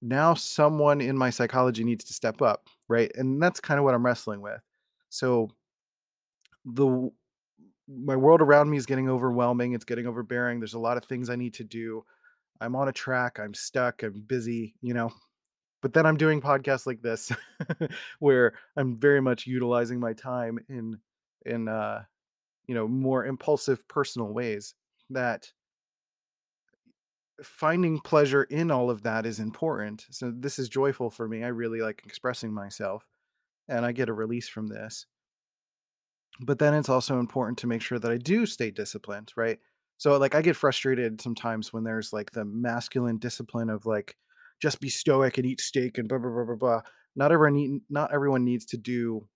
now 0.00 0.34
someone 0.34 1.00
in 1.00 1.18
my 1.18 1.30
psychology 1.30 1.84
needs 1.84 2.04
to 2.04 2.14
step 2.14 2.40
up, 2.40 2.68
right? 2.88 3.10
And 3.14 3.42
that's 3.42 3.60
kind 3.60 3.78
of 3.78 3.84
what 3.84 3.94
I'm 3.94 4.06
wrestling 4.06 4.40
with. 4.40 4.60
So 5.10 5.50
the 6.64 7.10
my 7.90 8.16
world 8.16 8.42
around 8.42 8.68
me 8.68 8.76
is 8.76 8.86
getting 8.86 9.08
overwhelming, 9.08 9.72
it's 9.72 9.84
getting 9.84 10.06
overbearing. 10.06 10.60
There's 10.60 10.74
a 10.74 10.78
lot 10.78 10.98
of 10.98 11.04
things 11.04 11.30
I 11.30 11.36
need 11.36 11.54
to 11.54 11.64
do. 11.64 12.04
I'm 12.60 12.76
on 12.76 12.88
a 12.88 12.92
track, 12.92 13.38
I'm 13.38 13.54
stuck, 13.54 14.02
I'm 14.02 14.20
busy, 14.26 14.74
you 14.82 14.94
know. 14.94 15.10
But 15.80 15.92
then 15.92 16.06
I'm 16.06 16.16
doing 16.16 16.40
podcasts 16.40 16.86
like 16.86 17.02
this 17.02 17.32
where 18.18 18.54
I'm 18.76 18.98
very 18.98 19.20
much 19.20 19.46
utilizing 19.46 20.00
my 20.00 20.12
time 20.12 20.58
in 20.68 20.98
in 21.48 21.68
uh 21.68 22.04
you 22.66 22.74
know 22.74 22.86
more 22.86 23.24
impulsive 23.26 23.86
personal 23.88 24.28
ways 24.28 24.74
that 25.10 25.50
finding 27.42 28.00
pleasure 28.00 28.44
in 28.44 28.70
all 28.70 28.90
of 28.90 29.02
that 29.02 29.24
is 29.24 29.38
important. 29.38 30.06
So 30.10 30.32
this 30.34 30.58
is 30.58 30.68
joyful 30.68 31.10
for 31.10 31.28
me. 31.28 31.44
I 31.44 31.48
really 31.48 31.80
like 31.80 32.02
expressing 32.04 32.52
myself 32.52 33.06
and 33.68 33.84
I 33.84 33.92
get 33.92 34.08
a 34.08 34.12
release 34.12 34.48
from 34.48 34.66
this. 34.66 35.06
But 36.40 36.58
then 36.58 36.74
it's 36.74 36.88
also 36.88 37.18
important 37.18 37.58
to 37.58 37.66
make 37.66 37.82
sure 37.82 37.98
that 37.98 38.10
I 38.10 38.16
do 38.16 38.46
stay 38.46 38.70
disciplined, 38.70 39.32
right? 39.36 39.58
So 39.98 40.16
like 40.16 40.34
I 40.34 40.42
get 40.42 40.56
frustrated 40.56 41.20
sometimes 41.20 41.72
when 41.72 41.84
there's 41.84 42.12
like 42.12 42.30
the 42.30 42.44
masculine 42.44 43.18
discipline 43.18 43.70
of 43.70 43.86
like 43.86 44.16
just 44.60 44.80
be 44.80 44.88
stoic 44.88 45.38
and 45.38 45.46
eat 45.46 45.60
steak 45.60 45.98
and 45.98 46.08
blah 46.08 46.18
blah 46.18 46.30
blah 46.30 46.44
blah 46.44 46.56
blah. 46.56 46.80
Not 47.16 47.32
everyone 47.32 47.54
need, 47.54 47.80
not 47.90 48.12
everyone 48.12 48.44
needs 48.44 48.64
to 48.66 48.76
do 48.76 49.26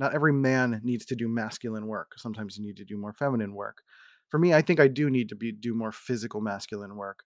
not 0.00 0.14
every 0.14 0.32
man 0.32 0.80
needs 0.82 1.06
to 1.06 1.14
do 1.14 1.28
masculine 1.28 1.86
work. 1.86 2.14
Sometimes 2.16 2.58
you 2.58 2.64
need 2.64 2.76
to 2.78 2.84
do 2.84 2.96
more 2.96 3.12
feminine 3.12 3.54
work. 3.54 3.82
For 4.28 4.38
me, 4.38 4.52
I 4.52 4.62
think 4.62 4.80
I 4.80 4.88
do 4.88 5.08
need 5.08 5.28
to 5.28 5.36
be 5.36 5.52
do 5.52 5.74
more 5.74 5.92
physical 5.92 6.40
masculine 6.40 6.96
work. 6.96 7.22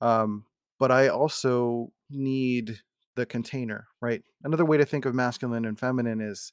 Um, 0.00 0.44
but 0.78 0.92
I 0.92 1.08
also 1.08 1.92
need 2.08 2.78
the 3.16 3.26
container, 3.26 3.88
right? 4.00 4.22
Another 4.44 4.64
way 4.64 4.76
to 4.76 4.84
think 4.84 5.04
of 5.04 5.14
masculine 5.14 5.64
and 5.64 5.78
feminine 5.78 6.20
is 6.20 6.52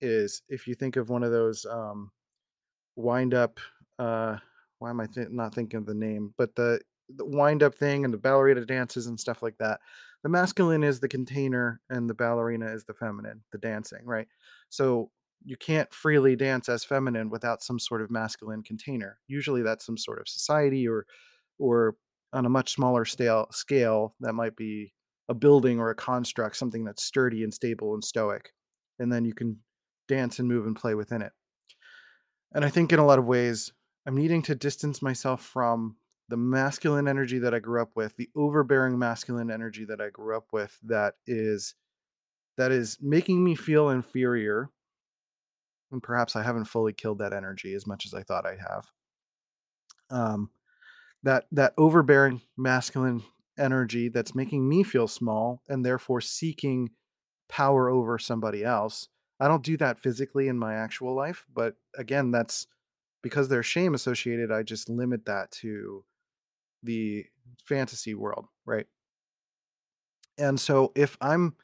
is 0.00 0.42
if 0.48 0.66
you 0.66 0.74
think 0.74 0.96
of 0.96 1.08
one 1.08 1.22
of 1.22 1.30
those 1.30 1.64
um, 1.64 2.10
wind 2.96 3.32
up 3.32 3.60
uh, 3.98 4.36
why 4.78 4.90
am 4.90 5.00
I 5.00 5.06
th- 5.06 5.28
not 5.30 5.54
thinking 5.54 5.78
of 5.78 5.86
the 5.86 5.94
name? 5.94 6.34
But 6.36 6.54
the, 6.56 6.80
the 7.08 7.24
wind 7.24 7.62
up 7.62 7.74
thing 7.74 8.04
and 8.04 8.12
the 8.12 8.18
ballerina 8.18 8.64
dances 8.64 9.06
and 9.06 9.18
stuff 9.18 9.42
like 9.42 9.56
that. 9.58 9.80
The 10.24 10.30
masculine 10.30 10.82
is 10.82 11.00
the 11.00 11.08
container 11.08 11.80
and 11.90 12.08
the 12.08 12.14
ballerina 12.14 12.72
is 12.72 12.84
the 12.84 12.94
feminine, 12.94 13.42
the 13.52 13.58
dancing, 13.58 14.00
right? 14.04 14.26
So 14.70 15.10
you 15.44 15.56
can't 15.58 15.92
freely 15.92 16.34
dance 16.34 16.68
as 16.70 16.82
feminine 16.82 17.28
without 17.28 17.62
some 17.62 17.78
sort 17.78 18.00
of 18.00 18.10
masculine 18.10 18.62
container. 18.62 19.18
Usually 19.28 19.62
that's 19.62 19.84
some 19.84 19.98
sort 19.98 20.18
of 20.18 20.26
society 20.26 20.88
or 20.88 21.06
or 21.58 21.96
on 22.32 22.46
a 22.46 22.48
much 22.50 22.72
smaller 22.72 23.04
scale 23.04 23.46
scale 23.52 24.16
that 24.20 24.32
might 24.32 24.56
be 24.56 24.94
a 25.28 25.34
building 25.34 25.78
or 25.78 25.90
a 25.90 25.94
construct, 25.94 26.56
something 26.56 26.84
that's 26.84 27.04
sturdy 27.04 27.44
and 27.44 27.52
stable 27.52 27.92
and 27.92 28.02
stoic. 28.02 28.52
And 28.98 29.12
then 29.12 29.26
you 29.26 29.34
can 29.34 29.58
dance 30.08 30.38
and 30.38 30.48
move 30.48 30.66
and 30.66 30.74
play 30.74 30.94
within 30.94 31.20
it. 31.20 31.32
And 32.54 32.64
I 32.64 32.70
think 32.70 32.92
in 32.92 32.98
a 32.98 33.06
lot 33.06 33.18
of 33.18 33.26
ways, 33.26 33.72
I'm 34.06 34.16
needing 34.16 34.42
to 34.42 34.54
distance 34.54 35.02
myself 35.02 35.44
from 35.44 35.96
the 36.28 36.36
masculine 36.36 37.06
energy 37.06 37.38
that 37.38 37.54
I 37.54 37.58
grew 37.58 37.82
up 37.82 37.90
with, 37.94 38.16
the 38.16 38.30
overbearing 38.34 38.98
masculine 38.98 39.50
energy 39.50 39.84
that 39.84 40.00
I 40.00 40.10
grew 40.10 40.36
up 40.36 40.46
with 40.52 40.78
that 40.84 41.14
is 41.26 41.74
that 42.56 42.72
is 42.72 42.98
making 43.00 43.42
me 43.42 43.54
feel 43.54 43.90
inferior. 43.90 44.70
And 45.92 46.02
perhaps 46.02 46.34
I 46.34 46.42
haven't 46.42 46.64
fully 46.64 46.92
killed 46.92 47.18
that 47.18 47.32
energy 47.32 47.74
as 47.74 47.86
much 47.86 48.06
as 48.06 48.14
I 48.14 48.22
thought 48.22 48.46
I 48.46 48.56
have. 48.56 48.90
Um 50.10 50.50
that 51.22 51.46
that 51.52 51.74
overbearing 51.78 52.42
masculine 52.56 53.22
energy 53.58 54.08
that's 54.08 54.34
making 54.34 54.68
me 54.68 54.82
feel 54.82 55.08
small 55.08 55.62
and 55.68 55.84
therefore 55.84 56.20
seeking 56.20 56.90
power 57.48 57.88
over 57.88 58.18
somebody 58.18 58.64
else. 58.64 59.08
I 59.40 59.48
don't 59.48 59.62
do 59.62 59.76
that 59.78 59.98
physically 59.98 60.48
in 60.48 60.58
my 60.58 60.74
actual 60.74 61.14
life, 61.14 61.46
but 61.52 61.76
again, 61.96 62.30
that's 62.30 62.66
because 63.22 63.48
there's 63.48 63.66
shame 63.66 63.94
associated, 63.94 64.52
I 64.52 64.62
just 64.62 64.88
limit 64.88 65.24
that 65.26 65.50
to 65.52 66.04
the 66.84 67.26
fantasy 67.64 68.14
world, 68.14 68.46
right? 68.64 68.86
And 70.38 70.58
so 70.58 70.92
if 70.94 71.16
I'm 71.20 71.54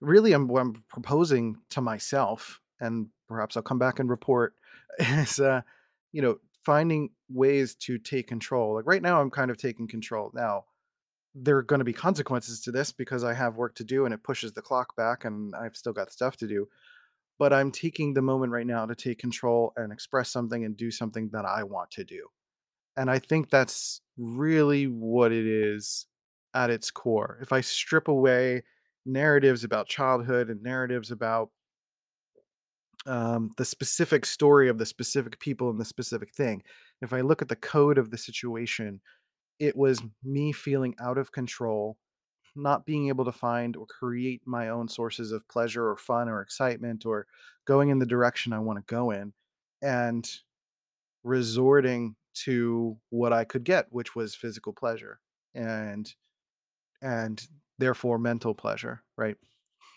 really 0.00 0.32
I'm 0.32 0.48
what 0.48 0.60
I'm 0.60 0.84
proposing 0.88 1.58
to 1.70 1.80
myself, 1.80 2.60
and 2.80 3.08
perhaps 3.28 3.56
I'll 3.56 3.62
come 3.62 3.78
back 3.78 3.98
and 3.98 4.08
report, 4.08 4.54
is 4.98 5.38
uh, 5.38 5.62
you 6.12 6.22
know, 6.22 6.38
finding 6.64 7.10
ways 7.28 7.74
to 7.76 7.98
take 7.98 8.26
control. 8.26 8.74
Like 8.74 8.86
right 8.86 9.02
now 9.02 9.20
I'm 9.20 9.30
kind 9.30 9.50
of 9.50 9.56
taking 9.56 9.86
control. 9.88 10.30
Now, 10.34 10.64
there 11.34 11.56
are 11.56 11.62
going 11.62 11.78
to 11.78 11.84
be 11.84 11.92
consequences 11.92 12.60
to 12.62 12.72
this 12.72 12.90
because 12.90 13.22
I 13.22 13.34
have 13.34 13.56
work 13.56 13.76
to 13.76 13.84
do 13.84 14.04
and 14.04 14.12
it 14.12 14.22
pushes 14.24 14.52
the 14.52 14.62
clock 14.62 14.96
back 14.96 15.24
and 15.24 15.54
I've 15.54 15.76
still 15.76 15.92
got 15.92 16.10
stuff 16.10 16.36
to 16.38 16.48
do 16.48 16.68
but 17.40 17.54
I'm 17.54 17.72
taking 17.72 18.12
the 18.12 18.20
moment 18.20 18.52
right 18.52 18.66
now 18.66 18.84
to 18.84 18.94
take 18.94 19.18
control 19.18 19.72
and 19.74 19.94
express 19.94 20.28
something 20.28 20.62
and 20.62 20.76
do 20.76 20.90
something 20.90 21.30
that 21.32 21.46
I 21.46 21.64
want 21.64 21.90
to 21.92 22.04
do. 22.04 22.28
And 23.00 23.10
I 23.10 23.18
think 23.18 23.48
that's 23.48 24.02
really 24.18 24.84
what 24.86 25.32
it 25.32 25.46
is 25.46 26.04
at 26.52 26.68
its 26.68 26.90
core. 26.90 27.38
If 27.40 27.50
I 27.50 27.62
strip 27.62 28.08
away 28.08 28.64
narratives 29.06 29.64
about 29.64 29.88
childhood 29.88 30.50
and 30.50 30.62
narratives 30.62 31.10
about 31.10 31.48
um, 33.06 33.52
the 33.56 33.64
specific 33.64 34.26
story 34.26 34.68
of 34.68 34.76
the 34.76 34.84
specific 34.84 35.40
people 35.40 35.70
and 35.70 35.80
the 35.80 35.86
specific 35.86 36.34
thing, 36.34 36.62
if 37.00 37.14
I 37.14 37.22
look 37.22 37.40
at 37.40 37.48
the 37.48 37.56
code 37.56 37.96
of 37.96 38.10
the 38.10 38.18
situation, 38.18 39.00
it 39.58 39.74
was 39.74 40.02
me 40.22 40.52
feeling 40.52 40.94
out 41.00 41.16
of 41.16 41.32
control 41.32 41.96
not 42.54 42.84
being 42.84 43.08
able 43.08 43.24
to 43.24 43.32
find 43.32 43.76
or 43.76 43.86
create 43.86 44.42
my 44.44 44.68
own 44.68 44.88
sources 44.88 45.32
of 45.32 45.48
pleasure 45.48 45.88
or 45.88 45.96
fun 45.96 46.28
or 46.28 46.42
excitement 46.42 47.06
or 47.06 47.26
going 47.66 47.88
in 47.88 47.98
the 47.98 48.04
direction 48.04 48.52
I 48.52 48.58
want 48.58 48.78
to 48.78 48.94
go 48.94 49.10
in 49.10 49.32
and 49.80 50.30
resorting 51.24 52.16
to 52.32 52.96
what 53.10 53.32
I 53.32 53.44
could 53.44 53.64
get, 53.64 53.86
which 53.90 54.14
was 54.14 54.34
physical 54.34 54.72
pleasure 54.72 55.20
and 55.54 56.12
and 57.02 57.46
therefore 57.78 58.18
mental 58.18 58.54
pleasure, 58.54 59.02
right? 59.16 59.36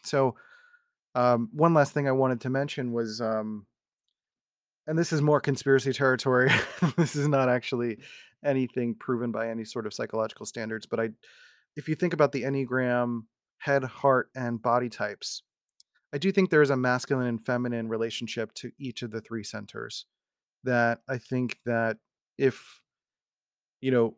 So 0.05 0.35
um, 1.15 1.49
one 1.53 1.73
last 1.73 1.93
thing 1.93 2.07
I 2.07 2.13
wanted 2.13 2.41
to 2.41 2.49
mention 2.49 2.91
was 2.91 3.21
um, 3.21 3.67
and 4.87 4.97
this 4.97 5.13
is 5.13 5.21
more 5.21 5.39
conspiracy 5.39 5.93
territory. 5.93 6.51
this 6.97 7.15
is 7.15 7.27
not 7.27 7.49
actually 7.49 7.99
anything 8.43 8.95
proven 8.95 9.31
by 9.31 9.49
any 9.49 9.63
sort 9.63 9.85
of 9.85 9.93
psychological 9.93 10.45
standards, 10.45 10.85
but 10.85 10.99
I 10.99 11.09
if 11.75 11.87
you 11.87 11.95
think 11.95 12.13
about 12.13 12.31
the 12.31 12.43
Enneagram 12.43 13.21
head, 13.57 13.83
heart, 13.83 14.29
and 14.35 14.61
body 14.61 14.89
types, 14.89 15.41
I 16.13 16.17
do 16.17 16.31
think 16.31 16.49
there 16.49 16.61
is 16.61 16.69
a 16.69 16.77
masculine 16.77 17.27
and 17.27 17.43
feminine 17.43 17.89
relationship 17.89 18.53
to 18.55 18.71
each 18.77 19.01
of 19.01 19.11
the 19.11 19.21
three 19.21 19.43
centers. 19.43 20.05
That 20.63 20.99
I 21.09 21.17
think 21.17 21.57
that 21.65 21.97
if, 22.37 22.81
you 23.81 23.91
know, 23.91 24.15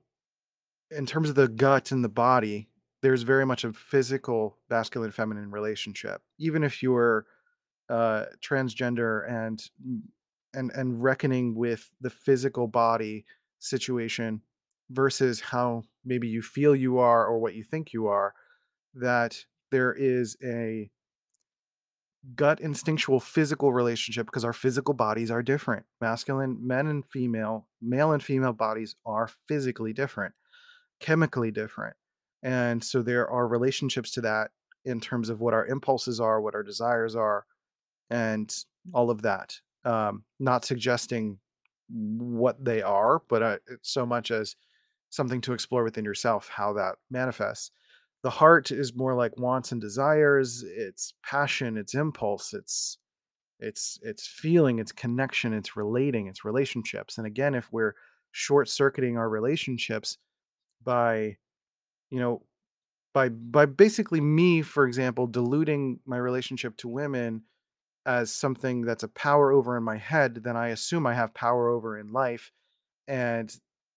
in 0.91 1.06
terms 1.06 1.30
of 1.30 1.36
the 1.36 1.47
gut 1.47 1.91
and 1.91 2.04
the 2.04 2.10
body, 2.10 2.69
there's 3.01 3.23
very 3.23 3.45
much 3.45 3.63
a 3.63 3.73
physical 3.73 4.58
masculine 4.69 5.12
feminine 5.12 5.51
relationship. 5.51 6.21
Even 6.39 6.63
if 6.63 6.82
you're 6.82 7.25
uh, 7.89 8.25
transgender 8.41 9.30
and 9.30 9.63
and 10.54 10.71
and 10.71 11.04
reckoning 11.04 11.56
with 11.56 11.91
the 12.01 12.10
physical 12.10 12.67
body 12.67 13.25
situation 13.60 14.41
versus 14.89 15.41
how 15.41 15.84
maybe 16.04 16.28
you 16.28 16.41
feel 16.41 16.75
you 16.75 16.99
are 16.99 17.25
or 17.25 17.39
what 17.39 17.56
you 17.56 17.63
think 17.63 17.93
you 17.93 18.08
are, 18.08 18.34
that 18.93 19.45
there 19.71 19.93
is 19.93 20.38
a 20.43 20.89
gut 22.36 22.60
instinctual 22.60 23.20
physical 23.20 23.72
relationship 23.74 24.26
because 24.26 24.46
our 24.46 24.54
physical 24.54 24.94
bodies 24.94 25.30
are 25.30 25.44
different. 25.44 25.86
Masculine 26.02 26.58
men 26.66 26.88
and 26.88 27.06
female, 27.06 27.68
male 27.82 28.12
and 28.12 28.24
female 28.24 28.54
bodies 28.54 28.96
are 29.06 29.30
physically 29.48 29.94
different, 29.94 30.34
chemically 31.00 31.52
different. 31.52 31.96
And 32.42 32.84
so 32.84 33.02
there 33.02 33.30
are 33.30 33.48
relationships 33.48 34.12
to 34.12 34.22
that 34.22 34.52
in 34.84 35.00
terms 35.00 35.30
of 35.30 35.42
what 35.42 35.54
our 35.54 35.66
impulses 35.66 36.20
are, 36.20 36.42
what 36.42 36.56
our 36.56 36.64
desires 36.64 37.16
are, 37.16 37.46
and 38.10 38.56
all 38.94 39.10
of 39.10 39.24
that. 39.24 39.60
Um, 39.84 40.24
not 40.40 40.66
suggesting 40.66 41.40
what 41.90 42.64
they 42.64 42.82
are, 42.82 43.22
but 43.28 43.44
uh, 43.44 43.58
so 43.82 44.06
much 44.06 44.32
as 44.32 44.56
something 45.10 45.42
to 45.42 45.54
explore 45.54 45.84
within 45.84 46.06
yourself 46.06 46.50
how 46.50 46.74
that 46.74 46.96
manifests. 47.10 47.72
The 48.26 48.32
heart 48.32 48.72
is 48.72 48.96
more 48.96 49.14
like 49.14 49.38
wants 49.38 49.72
and 49.72 49.80
desires, 49.80 50.64
it's 50.68 51.14
passion, 51.24 51.78
it's 51.78 51.94
impulse, 51.94 52.56
it's 52.56 52.98
it's 53.60 54.00
it's 54.02 54.26
feeling, 54.26 54.80
it's 54.80 54.92
connection, 54.92 55.54
it's 55.54 55.78
relating, 55.78 56.26
it's 56.26 56.44
relationships. 56.44 57.20
And 57.20 57.28
again, 57.28 57.54
if 57.54 57.72
we're 57.72 57.94
short 58.32 58.68
circuiting 58.68 59.16
our 59.16 59.30
relationships 59.30 60.18
by 60.84 61.38
you 62.10 62.20
know 62.20 62.42
by 63.14 63.30
by 63.30 63.68
basically 63.68 64.22
me 64.22 64.64
for 64.64 64.88
example 64.88 65.28
diluting 65.28 66.00
my 66.08 66.18
relationship 66.18 66.78
to 66.78 66.88
women 66.88 67.44
as 68.08 68.32
something 68.32 68.82
that's 68.82 69.04
a 69.04 69.08
power 69.08 69.52
over 69.52 69.78
in 69.78 69.84
my 69.84 69.98
head, 69.98 70.42
then 70.44 70.58
I 70.58 70.70
assume 70.70 71.06
I 71.06 71.14
have 71.14 71.36
power 71.36 71.70
over 71.70 71.96
in 71.96 72.12
life. 72.12 72.52
And 73.08 73.56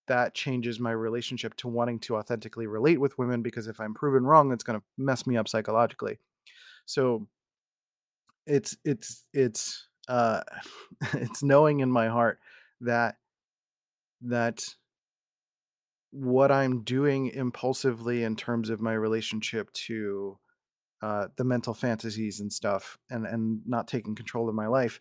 that 0.08 0.34
changes 0.34 0.80
my 0.80 0.90
relationship 0.90 1.54
to 1.56 1.68
wanting 1.68 1.98
to 2.00 2.16
authentically 2.16 2.66
relate 2.66 3.00
with 3.00 3.18
women 3.18 3.42
because 3.42 3.66
if 3.66 3.80
I'm 3.80 3.94
proven 3.94 4.24
wrong, 4.24 4.52
it's 4.52 4.64
going 4.64 4.78
to 4.78 4.84
mess 4.96 5.26
me 5.26 5.36
up 5.36 5.48
psychologically. 5.48 6.18
So 6.86 7.28
it's 8.46 8.76
it's 8.84 9.24
it's 9.34 9.86
uh 10.08 10.42
it's 11.14 11.42
knowing 11.42 11.80
in 11.80 11.90
my 11.90 12.08
heart 12.08 12.40
that 12.80 13.16
that 14.22 14.64
what 16.10 16.50
I'm 16.50 16.82
doing 16.82 17.28
impulsively 17.28 18.24
in 18.24 18.34
terms 18.34 18.70
of 18.70 18.80
my 18.80 18.94
relationship 18.94 19.70
to 19.74 20.38
uh, 21.02 21.28
the 21.36 21.44
mental 21.44 21.74
fantasies 21.74 22.40
and 22.40 22.52
stuff 22.52 22.98
and 23.10 23.26
and 23.26 23.60
not 23.66 23.86
taking 23.86 24.14
control 24.14 24.48
of 24.48 24.54
my 24.54 24.66
life 24.66 24.98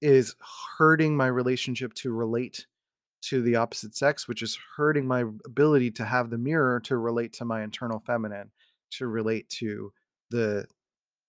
is 0.00 0.34
hurting 0.78 1.16
my 1.16 1.26
relationship 1.26 1.94
to 1.94 2.12
relate 2.12 2.66
to 3.28 3.42
the 3.42 3.56
opposite 3.56 3.96
sex 3.96 4.28
which 4.28 4.42
is 4.42 4.58
hurting 4.76 5.06
my 5.06 5.24
ability 5.44 5.90
to 5.90 6.04
have 6.04 6.30
the 6.30 6.38
mirror 6.38 6.80
to 6.80 6.96
relate 6.96 7.32
to 7.32 7.44
my 7.44 7.62
internal 7.62 8.02
feminine 8.06 8.50
to 8.90 9.06
relate 9.06 9.48
to 9.48 9.92
the 10.30 10.66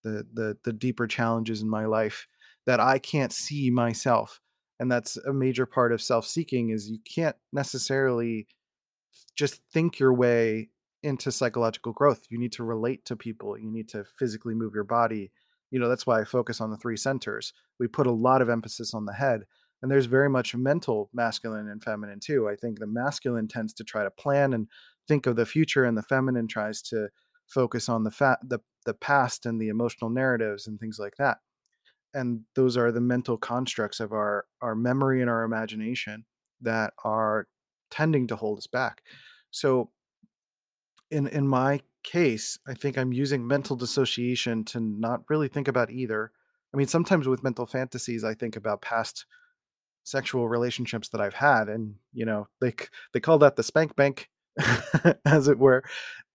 the 0.04 0.26
the, 0.34 0.58
the 0.64 0.74
deeper 0.74 1.08
challenges 1.08 1.62
in 1.62 1.70
my 1.70 1.86
life 1.86 2.28
that 2.66 2.80
I 2.80 3.00
can't 3.00 3.34
see 3.34 3.70
myself 3.70 4.42
and 4.80 4.92
that's 4.92 5.18
a 5.18 5.34
major 5.34 5.66
part 5.66 5.92
of 5.92 6.02
self-seeking 6.02 6.70
is 6.70 6.90
you 6.90 7.00
can't 7.04 7.36
necessarily 7.52 8.48
just 9.36 9.62
think 9.74 10.00
your 10.00 10.14
way 10.14 10.70
into 11.04 11.32
psychological 11.32 11.94
growth. 11.94 12.24
You 12.30 12.38
need 12.38 12.52
to 12.54 12.64
relate 12.64 13.06
to 13.06 13.16
people. 13.16 13.58
You 13.58 13.72
need 13.72 13.90
to 13.90 14.06
physically 14.20 14.54
move 14.54 14.74
your 14.74 14.84
body. 14.84 15.32
You 15.72 15.80
know, 15.80 15.90
that's 15.90 16.06
why 16.08 16.22
I 16.22 16.26
focus 16.26 16.62
on 16.62 16.72
the 16.72 16.78
three 16.78 16.98
centers. 16.98 17.54
We 17.80 17.88
put 17.88 18.08
a 18.08 18.12
lot 18.12 18.42
of 18.42 18.50
emphasis 18.50 18.94
on 18.94 19.06
the 19.06 19.14
head. 19.14 19.42
And 19.82 19.92
there's 19.92 20.06
very 20.06 20.30
much 20.30 20.56
mental 20.56 21.10
masculine 21.14 21.68
and 21.70 21.84
feminine 21.84 22.20
too. 22.20 22.50
I 22.50 22.56
think 22.56 22.80
the 22.80 22.88
masculine 22.88 23.48
tends 23.48 23.74
to 23.74 23.84
try 23.84 24.04
to 24.04 24.12
plan 24.12 24.54
and 24.54 24.68
think 25.08 25.28
of 25.28 25.36
the 25.36 25.46
future, 25.46 25.86
and 25.86 25.98
the 25.98 26.04
feminine 26.04 26.48
tries 26.48 26.82
to 26.84 27.10
focus 27.48 27.88
on 27.88 28.04
the 28.04 28.12
fat 28.12 28.40
the 28.44 28.60
the 28.86 28.94
past 28.94 29.46
and 29.46 29.62
the 29.62 29.70
emotional 29.70 30.10
narratives 30.10 30.68
and 30.68 30.80
things 30.80 30.98
like 31.00 31.16
that. 31.18 31.38
And 32.14 32.42
those 32.56 32.78
are 32.78 32.92
the 32.92 33.02
mental 33.02 33.38
constructs 33.38 34.00
of 34.00 34.12
our 34.12 34.46
our 34.62 34.76
memory 34.76 35.22
and 35.22 35.30
our 35.30 35.44
imagination 35.44 36.26
that 36.62 36.94
are 37.04 37.48
tending 37.92 38.28
to 38.28 38.36
hold 38.36 38.58
us 38.58 38.68
back. 38.68 39.02
So 39.52 39.92
in 41.12 41.28
in 41.28 41.48
my 41.48 41.82
case, 42.04 42.58
I 42.68 42.74
think 42.74 42.98
I'm 42.98 43.14
using 43.14 43.46
mental 43.46 43.76
dissociation 43.76 44.64
to 44.66 44.80
not 44.80 45.24
really 45.30 45.48
think 45.48 45.68
about 45.68 45.92
either. 45.92 46.32
I 46.74 46.78
mean, 46.78 46.88
sometimes 46.88 47.28
with 47.28 47.44
mental 47.44 47.66
fantasies, 47.66 48.24
I 48.24 48.34
think 48.34 48.56
about 48.56 48.82
past 48.82 49.26
sexual 50.08 50.48
relationships 50.48 51.10
that 51.10 51.20
I've 51.20 51.34
had, 51.34 51.68
and 51.68 51.96
you 52.14 52.26
know, 52.26 52.48
they 52.62 52.74
they 53.14 53.20
call 53.20 53.38
that 53.40 53.58
the 53.58 53.64
spank 53.64 53.96
bank, 53.96 54.30
as 55.26 55.48
it 55.48 55.60
were, 55.60 55.84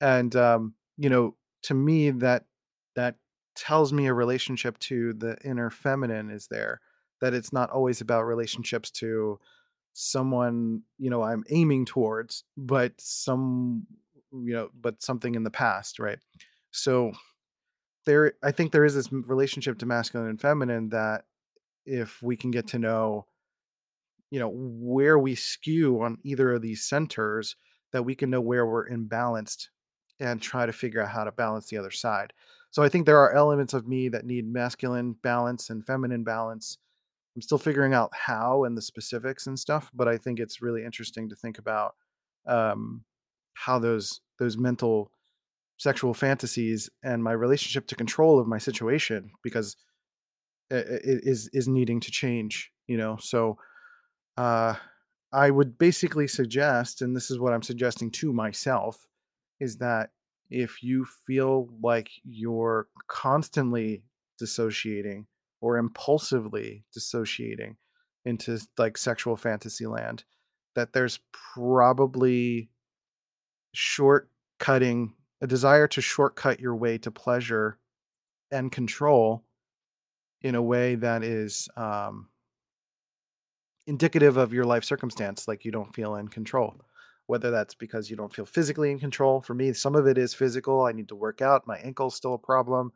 and 0.00 0.35
um, 0.37 0.74
you 0.98 1.08
know, 1.08 1.37
to 1.62 1.74
me 1.74 2.11
that 2.11 2.44
that 2.96 3.16
tells 3.56 3.92
me 3.92 4.06
a 4.06 4.14
relationship 4.14 4.78
to 4.78 5.14
the 5.14 5.37
inner 5.44 5.70
feminine 5.70 6.30
is 6.30 6.48
there. 6.48 6.80
That 7.20 7.35
it's 7.35 7.52
not 7.52 7.70
always 7.70 8.00
about 8.00 8.22
relationships 8.22 8.90
to 8.92 9.38
someone 9.94 10.82
you 10.98 11.08
know 11.08 11.22
I'm 11.22 11.44
aiming 11.48 11.87
towards, 11.87 12.44
but 12.56 12.92
some 12.98 13.87
you 14.32 14.52
know, 14.52 14.70
but 14.78 15.02
something 15.02 15.35
in 15.35 15.44
the 15.44 15.50
past, 15.50 15.98
right? 15.98 16.18
So 16.72 17.12
there, 18.04 18.35
I 18.42 18.50
think 18.50 18.72
there 18.72 18.85
is 18.85 18.94
this 18.94 19.12
relationship 19.12 19.78
to 19.78 19.87
masculine 19.87 20.28
and 20.28 20.40
feminine 20.40 20.90
that 20.90 21.24
if 21.85 22.22
we 22.22 22.37
can 22.37 22.50
get 22.50 22.68
to 22.68 22.78
know, 22.78 23.26
you 24.33 24.38
know, 24.38 24.51
where 24.51 25.18
we 25.18 25.35
skew 25.35 26.01
on 26.01 26.16
either 26.25 26.55
of 26.55 26.62
these 26.62 26.83
centers, 26.83 27.55
that 27.92 28.03
we 28.03 28.14
can 28.14 28.31
know 28.31 28.40
where 28.40 28.64
we're 28.64 28.88
imbalanced 28.88 29.68
and 30.18 30.40
try 30.40 30.64
to 30.64 30.73
figure 30.73 31.03
out 31.03 31.11
how 31.11 31.23
to 31.23 31.31
balance 31.31 31.68
the 31.68 31.77
other 31.77 31.90
side. 31.90 32.33
So 32.71 32.83
I 32.83 32.88
think 32.88 33.05
there 33.05 33.18
are 33.18 33.35
elements 33.35 33.75
of 33.75 33.87
me 33.87 34.09
that 34.09 34.25
need 34.25 34.51
masculine 34.51 35.16
balance 35.23 35.68
and 35.68 35.85
feminine 35.85 36.25
balance. 36.25 36.79
I'm 37.37 37.42
still 37.42 37.59
figuring 37.59 37.92
out 37.92 38.11
how 38.14 38.64
and 38.64 38.75
the 38.75 38.81
specifics 38.81 39.47
and 39.47 39.59
stuff, 39.59 39.90
but 39.92 40.09
I 40.09 40.16
think 40.16 40.40
it's 40.40 40.62
really 40.62 40.83
interesting 40.83 41.29
to 41.29 41.37
think 41.37 41.59
about 41.59 41.95
um, 42.47 43.05
how 43.53 43.79
those 43.79 44.23
those 44.38 44.57
mental 44.57 45.11
sexual 45.77 46.14
fantasies 46.14 46.88
and 47.05 47.23
my 47.23 47.33
relationship 47.33 47.87
to 47.88 47.97
control 47.97 48.38
of 48.38 48.47
my 48.47 48.57
situation 48.57 49.31
because 49.42 49.77
it 50.71 51.21
is 51.23 51.51
is 51.53 51.68
needing 51.68 52.01
to 52.01 52.11
change 52.11 52.71
you 52.87 52.97
know 52.97 53.16
so 53.21 53.59
uh 54.42 54.74
i 55.33 55.50
would 55.50 55.78
basically 55.78 56.26
suggest 56.26 57.00
and 57.00 57.14
this 57.14 57.31
is 57.31 57.38
what 57.38 57.52
i'm 57.52 57.62
suggesting 57.62 58.11
to 58.11 58.33
myself 58.33 59.07
is 59.61 59.76
that 59.76 60.11
if 60.50 60.83
you 60.83 61.07
feel 61.26 61.68
like 61.83 62.11
you're 62.24 62.88
constantly 63.07 64.02
dissociating 64.38 65.26
or 65.61 65.78
impulsively 65.78 66.85
dissociating 66.92 67.76
into 68.24 68.59
like 68.76 68.98
sexual 68.98 69.37
fantasy 69.37 69.87
land 69.87 70.24
that 70.74 70.92
there's 70.92 71.20
probably 71.55 72.68
shortcutting 73.76 75.12
a 75.40 75.46
desire 75.46 75.87
to 75.87 76.00
shortcut 76.00 76.61
your 76.61 76.74
way 76.74 76.98
to 76.98 77.11
pleasure 77.11 77.78
and 78.50 78.72
control 78.72 79.44
in 80.42 80.55
a 80.55 80.62
way 80.62 80.94
that 80.94 81.22
is 81.22 81.68
um, 81.76 82.28
indicative 83.87 84.37
of 84.37 84.53
your 84.53 84.64
life 84.64 84.85
circumstance, 84.85 85.49
like 85.49 85.64
you 85.64 85.73
don't 85.73 85.95
feel 85.95 86.16
in 86.16 86.29
control. 86.29 86.81
Whether 87.27 87.51
that's 87.51 87.75
because 87.75 88.11
you 88.11 88.16
don't 88.16 88.35
feel 88.35 88.45
physically 88.45 88.90
in 88.90 88.99
control. 88.99 89.40
For 89.40 89.55
me, 89.55 89.73
some 89.73 89.95
of 89.95 90.07
it 90.07 90.18
is 90.18 90.35
physical. 90.35 90.83
I 90.83 90.92
need 90.92 91.09
to 91.09 91.14
work 91.14 91.40
out. 91.40 91.66
My 91.66 91.79
ankle's 91.79 92.16
still 92.16 92.35
a 92.35 92.38
problem. 92.38 92.92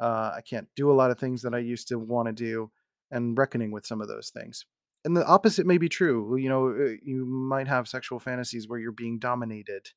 Uh, 0.00 0.32
I 0.36 0.40
can't 0.48 0.68
do 0.76 0.90
a 0.90 0.94
lot 0.94 1.10
of 1.10 1.18
things 1.18 1.42
that 1.42 1.54
I 1.54 1.58
used 1.58 1.88
to 1.88 1.98
want 1.98 2.28
to 2.28 2.32
do, 2.32 2.70
and 3.10 3.36
reckoning 3.36 3.72
with 3.72 3.86
some 3.86 4.00
of 4.00 4.08
those 4.08 4.30
things. 4.30 4.64
And 5.04 5.16
the 5.16 5.26
opposite 5.26 5.66
may 5.66 5.78
be 5.78 5.88
true. 5.88 6.36
You 6.36 6.48
know, 6.48 6.68
uh, 6.68 6.96
you 7.02 7.26
might 7.26 7.68
have 7.68 7.88
sexual 7.88 8.18
fantasies 8.18 8.68
where 8.68 8.78
you're 8.78 8.92
being 8.92 9.18
dominated 9.18 9.90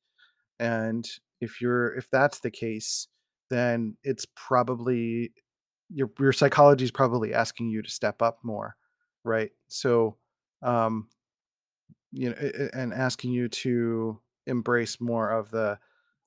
and 0.60 1.08
if 1.40 1.60
you're 1.60 1.94
if 1.94 2.10
that's 2.10 2.40
the 2.40 2.50
case 2.50 3.06
then 3.48 3.96
it's 4.02 4.26
probably 4.34 5.32
your 5.88 6.10
your 6.18 6.32
psychology 6.32 6.84
is 6.84 6.90
probably 6.90 7.32
asking 7.32 7.68
you 7.68 7.80
to 7.80 7.88
step 7.88 8.20
up 8.20 8.38
more 8.42 8.76
right? 9.24 9.50
So, 9.68 10.16
um, 10.62 11.08
you 12.12 12.30
know, 12.30 12.68
and 12.72 12.92
asking 12.92 13.32
you 13.32 13.48
to 13.48 14.18
embrace 14.46 15.00
more 15.00 15.30
of 15.30 15.50
the 15.50 15.78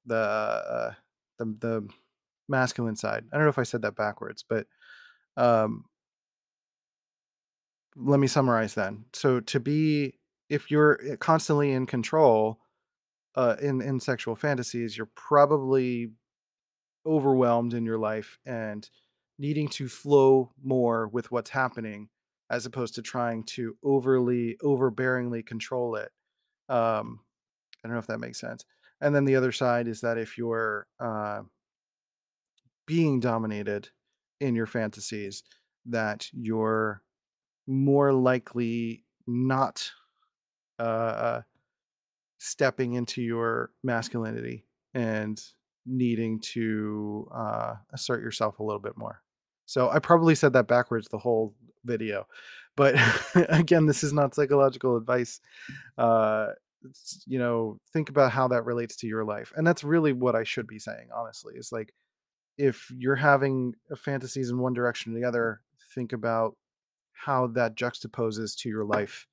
the 0.06 0.16
uh, 0.16 0.94
the 1.40 1.46
the 1.60 1.90
masculine 2.48 2.96
side. 2.96 3.26
I 3.32 3.36
don't 3.36 3.46
know 3.46 3.50
if 3.50 3.60
I 3.60 3.64
said 3.64 3.82
that 3.84 3.96
backwards, 3.96 4.44
but 4.48 4.68
um, 5.38 5.86
let 7.96 8.20
me 8.20 8.28
summarize 8.28 8.74
then. 8.74 9.06
So 9.14 9.40
to 9.40 9.60
be 9.60 10.20
if 10.50 10.70
you're 10.70 11.00
eh, 11.08 11.16
constantly 11.16 11.72
in 11.72 11.86
control 11.86 12.60
uh, 13.36 13.56
in 13.62 13.82
in 13.82 14.00
sexual 14.00 14.36
fantasies, 14.36 14.98
you're 14.98 15.10
probably 15.16 16.12
overwhelmed 17.06 17.74
in 17.74 17.86
your 17.86 17.98
life 17.98 18.38
and 18.46 18.88
needing 19.40 19.68
to 19.68 19.88
flow 19.88 20.52
more 20.64 21.08
with 21.08 21.32
what's 21.32 21.50
happening 21.50 22.10
as 22.52 22.66
opposed 22.68 22.94
to 22.94 23.02
trying 23.02 23.44
to 23.44 23.76
overly 23.84 24.58
overbearingly 24.62 25.44
control 25.44 25.96
it 25.96 26.12
um 26.70 27.20
i 27.84 27.88
don't 27.88 27.94
know 27.94 28.00
if 28.00 28.08
that 28.08 28.20
makes 28.20 28.40
sense 28.40 28.66
and 29.02 29.16
then 29.16 29.26
the 29.26 29.36
other 29.36 29.52
side 29.52 29.88
is 29.88 30.02
that 30.02 30.20
if 30.20 30.38
you're 30.38 30.86
uh, 31.00 31.42
being 32.86 33.20
dominated 33.20 33.90
in 34.40 34.54
your 34.54 34.68
fantasies 34.68 35.42
that 35.88 36.28
you're 36.32 37.02
more 37.66 38.14
likely 38.14 39.04
not 39.26 39.92
uh, 40.80 40.84
uh 40.84 41.42
stepping 42.38 42.94
into 42.94 43.22
your 43.22 43.70
masculinity 43.84 44.66
and 44.96 45.44
needing 45.86 46.40
to 46.40 47.28
uh, 47.34 47.76
assert 47.94 48.22
yourself 48.22 48.60
a 48.60 48.64
little 48.64 48.80
bit 48.80 48.98
more. 48.98 49.22
So 49.68 49.90
I 49.90 50.00
probably 50.00 50.34
said 50.34 50.54
that 50.54 50.68
backwards 50.68 51.08
the 51.08 51.20
whole 51.20 51.56
video, 51.84 52.28
but 52.76 52.96
again, 53.50 53.86
this 53.86 54.04
is 54.04 54.14
not 54.14 54.36
psychological 54.36 54.98
advice. 54.98 55.40
Uh, 55.98 56.48
you 57.28 57.38
know, 57.38 57.78
think 57.94 58.10
about 58.10 58.32
how 58.32 58.48
that 58.48 58.66
relates 58.66 58.96
to 58.98 59.08
your 59.08 59.24
life, 59.24 59.54
and 59.56 59.66
that's 59.66 59.84
really 59.84 60.14
what 60.14 60.36
I 60.36 60.44
should 60.44 60.68
be 60.68 60.80
saying. 60.80 61.10
Honestly, 61.16 61.54
is 61.56 61.72
like 61.72 61.94
if 62.58 62.92
you're 62.96 63.16
having 63.16 63.74
fantasies 63.96 64.50
in 64.50 64.60
one 64.60 64.74
direction 64.74 65.14
or 65.14 65.20
the 65.20 65.28
other, 65.28 65.62
think 65.96 66.14
about 66.14 66.56
how 67.14 67.48
that 67.48 67.76
juxtaposes 67.76 68.56
to 68.58 68.70
your 68.70 68.84
life 68.84 69.28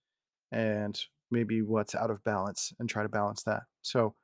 and 0.52 1.00
maybe 1.30 1.62
what's 1.62 1.94
out 1.94 2.10
of 2.10 2.22
balance 2.24 2.72
and 2.78 2.88
try 2.88 3.02
to 3.02 3.08
balance 3.08 3.42
that. 3.44 3.62
So 3.82 4.14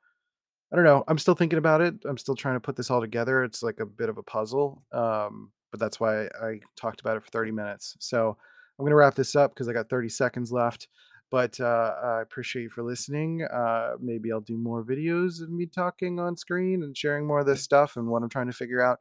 I 0.71 0.75
don't 0.75 0.85
know. 0.85 1.03
I'm 1.07 1.17
still 1.17 1.35
thinking 1.35 1.59
about 1.59 1.81
it. 1.81 1.95
I'm 2.05 2.17
still 2.17 2.35
trying 2.35 2.55
to 2.55 2.59
put 2.59 2.75
this 2.75 2.89
all 2.89 3.01
together. 3.01 3.43
It's 3.43 3.63
like 3.63 3.79
a 3.79 3.85
bit 3.85 4.09
of 4.09 4.17
a 4.17 4.23
puzzle. 4.23 4.83
Um, 4.91 5.51
but 5.75 5.83
that's 5.83 5.99
why 5.99 6.25
I 6.41 6.61
talked 6.77 7.01
about 7.01 7.17
it 7.17 7.23
for 7.23 7.29
30 7.31 7.51
minutes. 7.51 7.97
So 7.99 8.29
I'm 8.29 8.83
going 8.83 8.91
to 8.91 8.95
wrap 8.95 9.15
this 9.15 9.35
up 9.35 9.51
because 9.53 9.67
I 9.67 9.73
got 9.73 9.89
30 9.89 10.07
seconds 10.07 10.51
left. 10.53 10.87
But 11.31 11.59
uh, 11.59 11.93
I 12.01 12.21
appreciate 12.21 12.63
you 12.63 12.69
for 12.69 12.83
listening. 12.83 13.43
Uh, 13.43 13.95
maybe 13.99 14.31
I'll 14.31 14.39
do 14.39 14.57
more 14.57 14.85
videos 14.85 15.41
of 15.41 15.49
me 15.49 15.65
talking 15.65 16.19
on 16.19 16.37
screen 16.37 16.81
and 16.81 16.95
sharing 16.95 17.27
more 17.27 17.39
of 17.39 17.45
this 17.45 17.61
stuff 17.61 17.97
and 17.97 18.07
what 18.07 18.23
I'm 18.23 18.29
trying 18.29 18.47
to 18.47 18.53
figure 18.53 18.81
out 18.81 18.99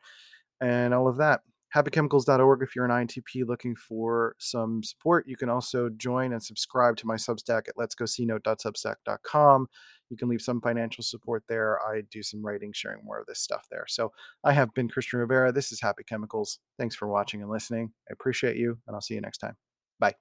and 0.61 0.93
all 0.95 1.07
of 1.07 1.19
that 1.19 1.43
happychemicals.org 1.75 2.63
if 2.63 2.77
you're 2.77 2.85
an 2.85 3.07
INTP 3.07 3.47
looking 3.47 3.75
for 3.75 4.37
some 4.39 4.83
support. 4.83 5.27
You 5.27 5.37
can 5.37 5.49
also 5.49 5.89
join 5.97 6.33
and 6.33 6.43
subscribe 6.43 6.97
to 6.99 7.07
my 7.07 7.17
Substack 7.17 7.69
at 7.69 7.77
letsgocnote.substack.com. 7.77 9.67
You 10.15 10.19
can 10.19 10.29
leave 10.29 10.43
some 10.43 10.61
financial 10.61 11.03
support 11.03 11.43
there. 11.49 11.81
I 11.85 12.03
do 12.09 12.23
some 12.23 12.41
writing, 12.47 12.73
sharing 12.73 13.05
more 13.05 13.19
of 13.19 13.27
this 13.27 13.41
stuff 13.41 13.67
there. 13.69 13.85
So 13.89 14.13
I 14.45 14.53
have 14.53 14.73
been 14.73 14.89
Christian 14.89 15.19
Rivera. 15.19 15.51
This 15.51 15.73
is 15.73 15.81
Happy 15.81 16.05
Chemicals. 16.05 16.61
Thanks 16.79 16.95
for 16.95 17.09
watching 17.09 17.43
and 17.43 17.51
listening. 17.51 17.91
I 18.09 18.13
appreciate 18.13 18.57
you, 18.57 18.79
and 18.87 18.95
I'll 18.95 19.01
see 19.01 19.15
you 19.15 19.21
next 19.21 19.39
time. 19.39 19.57
Bye. 19.99 20.15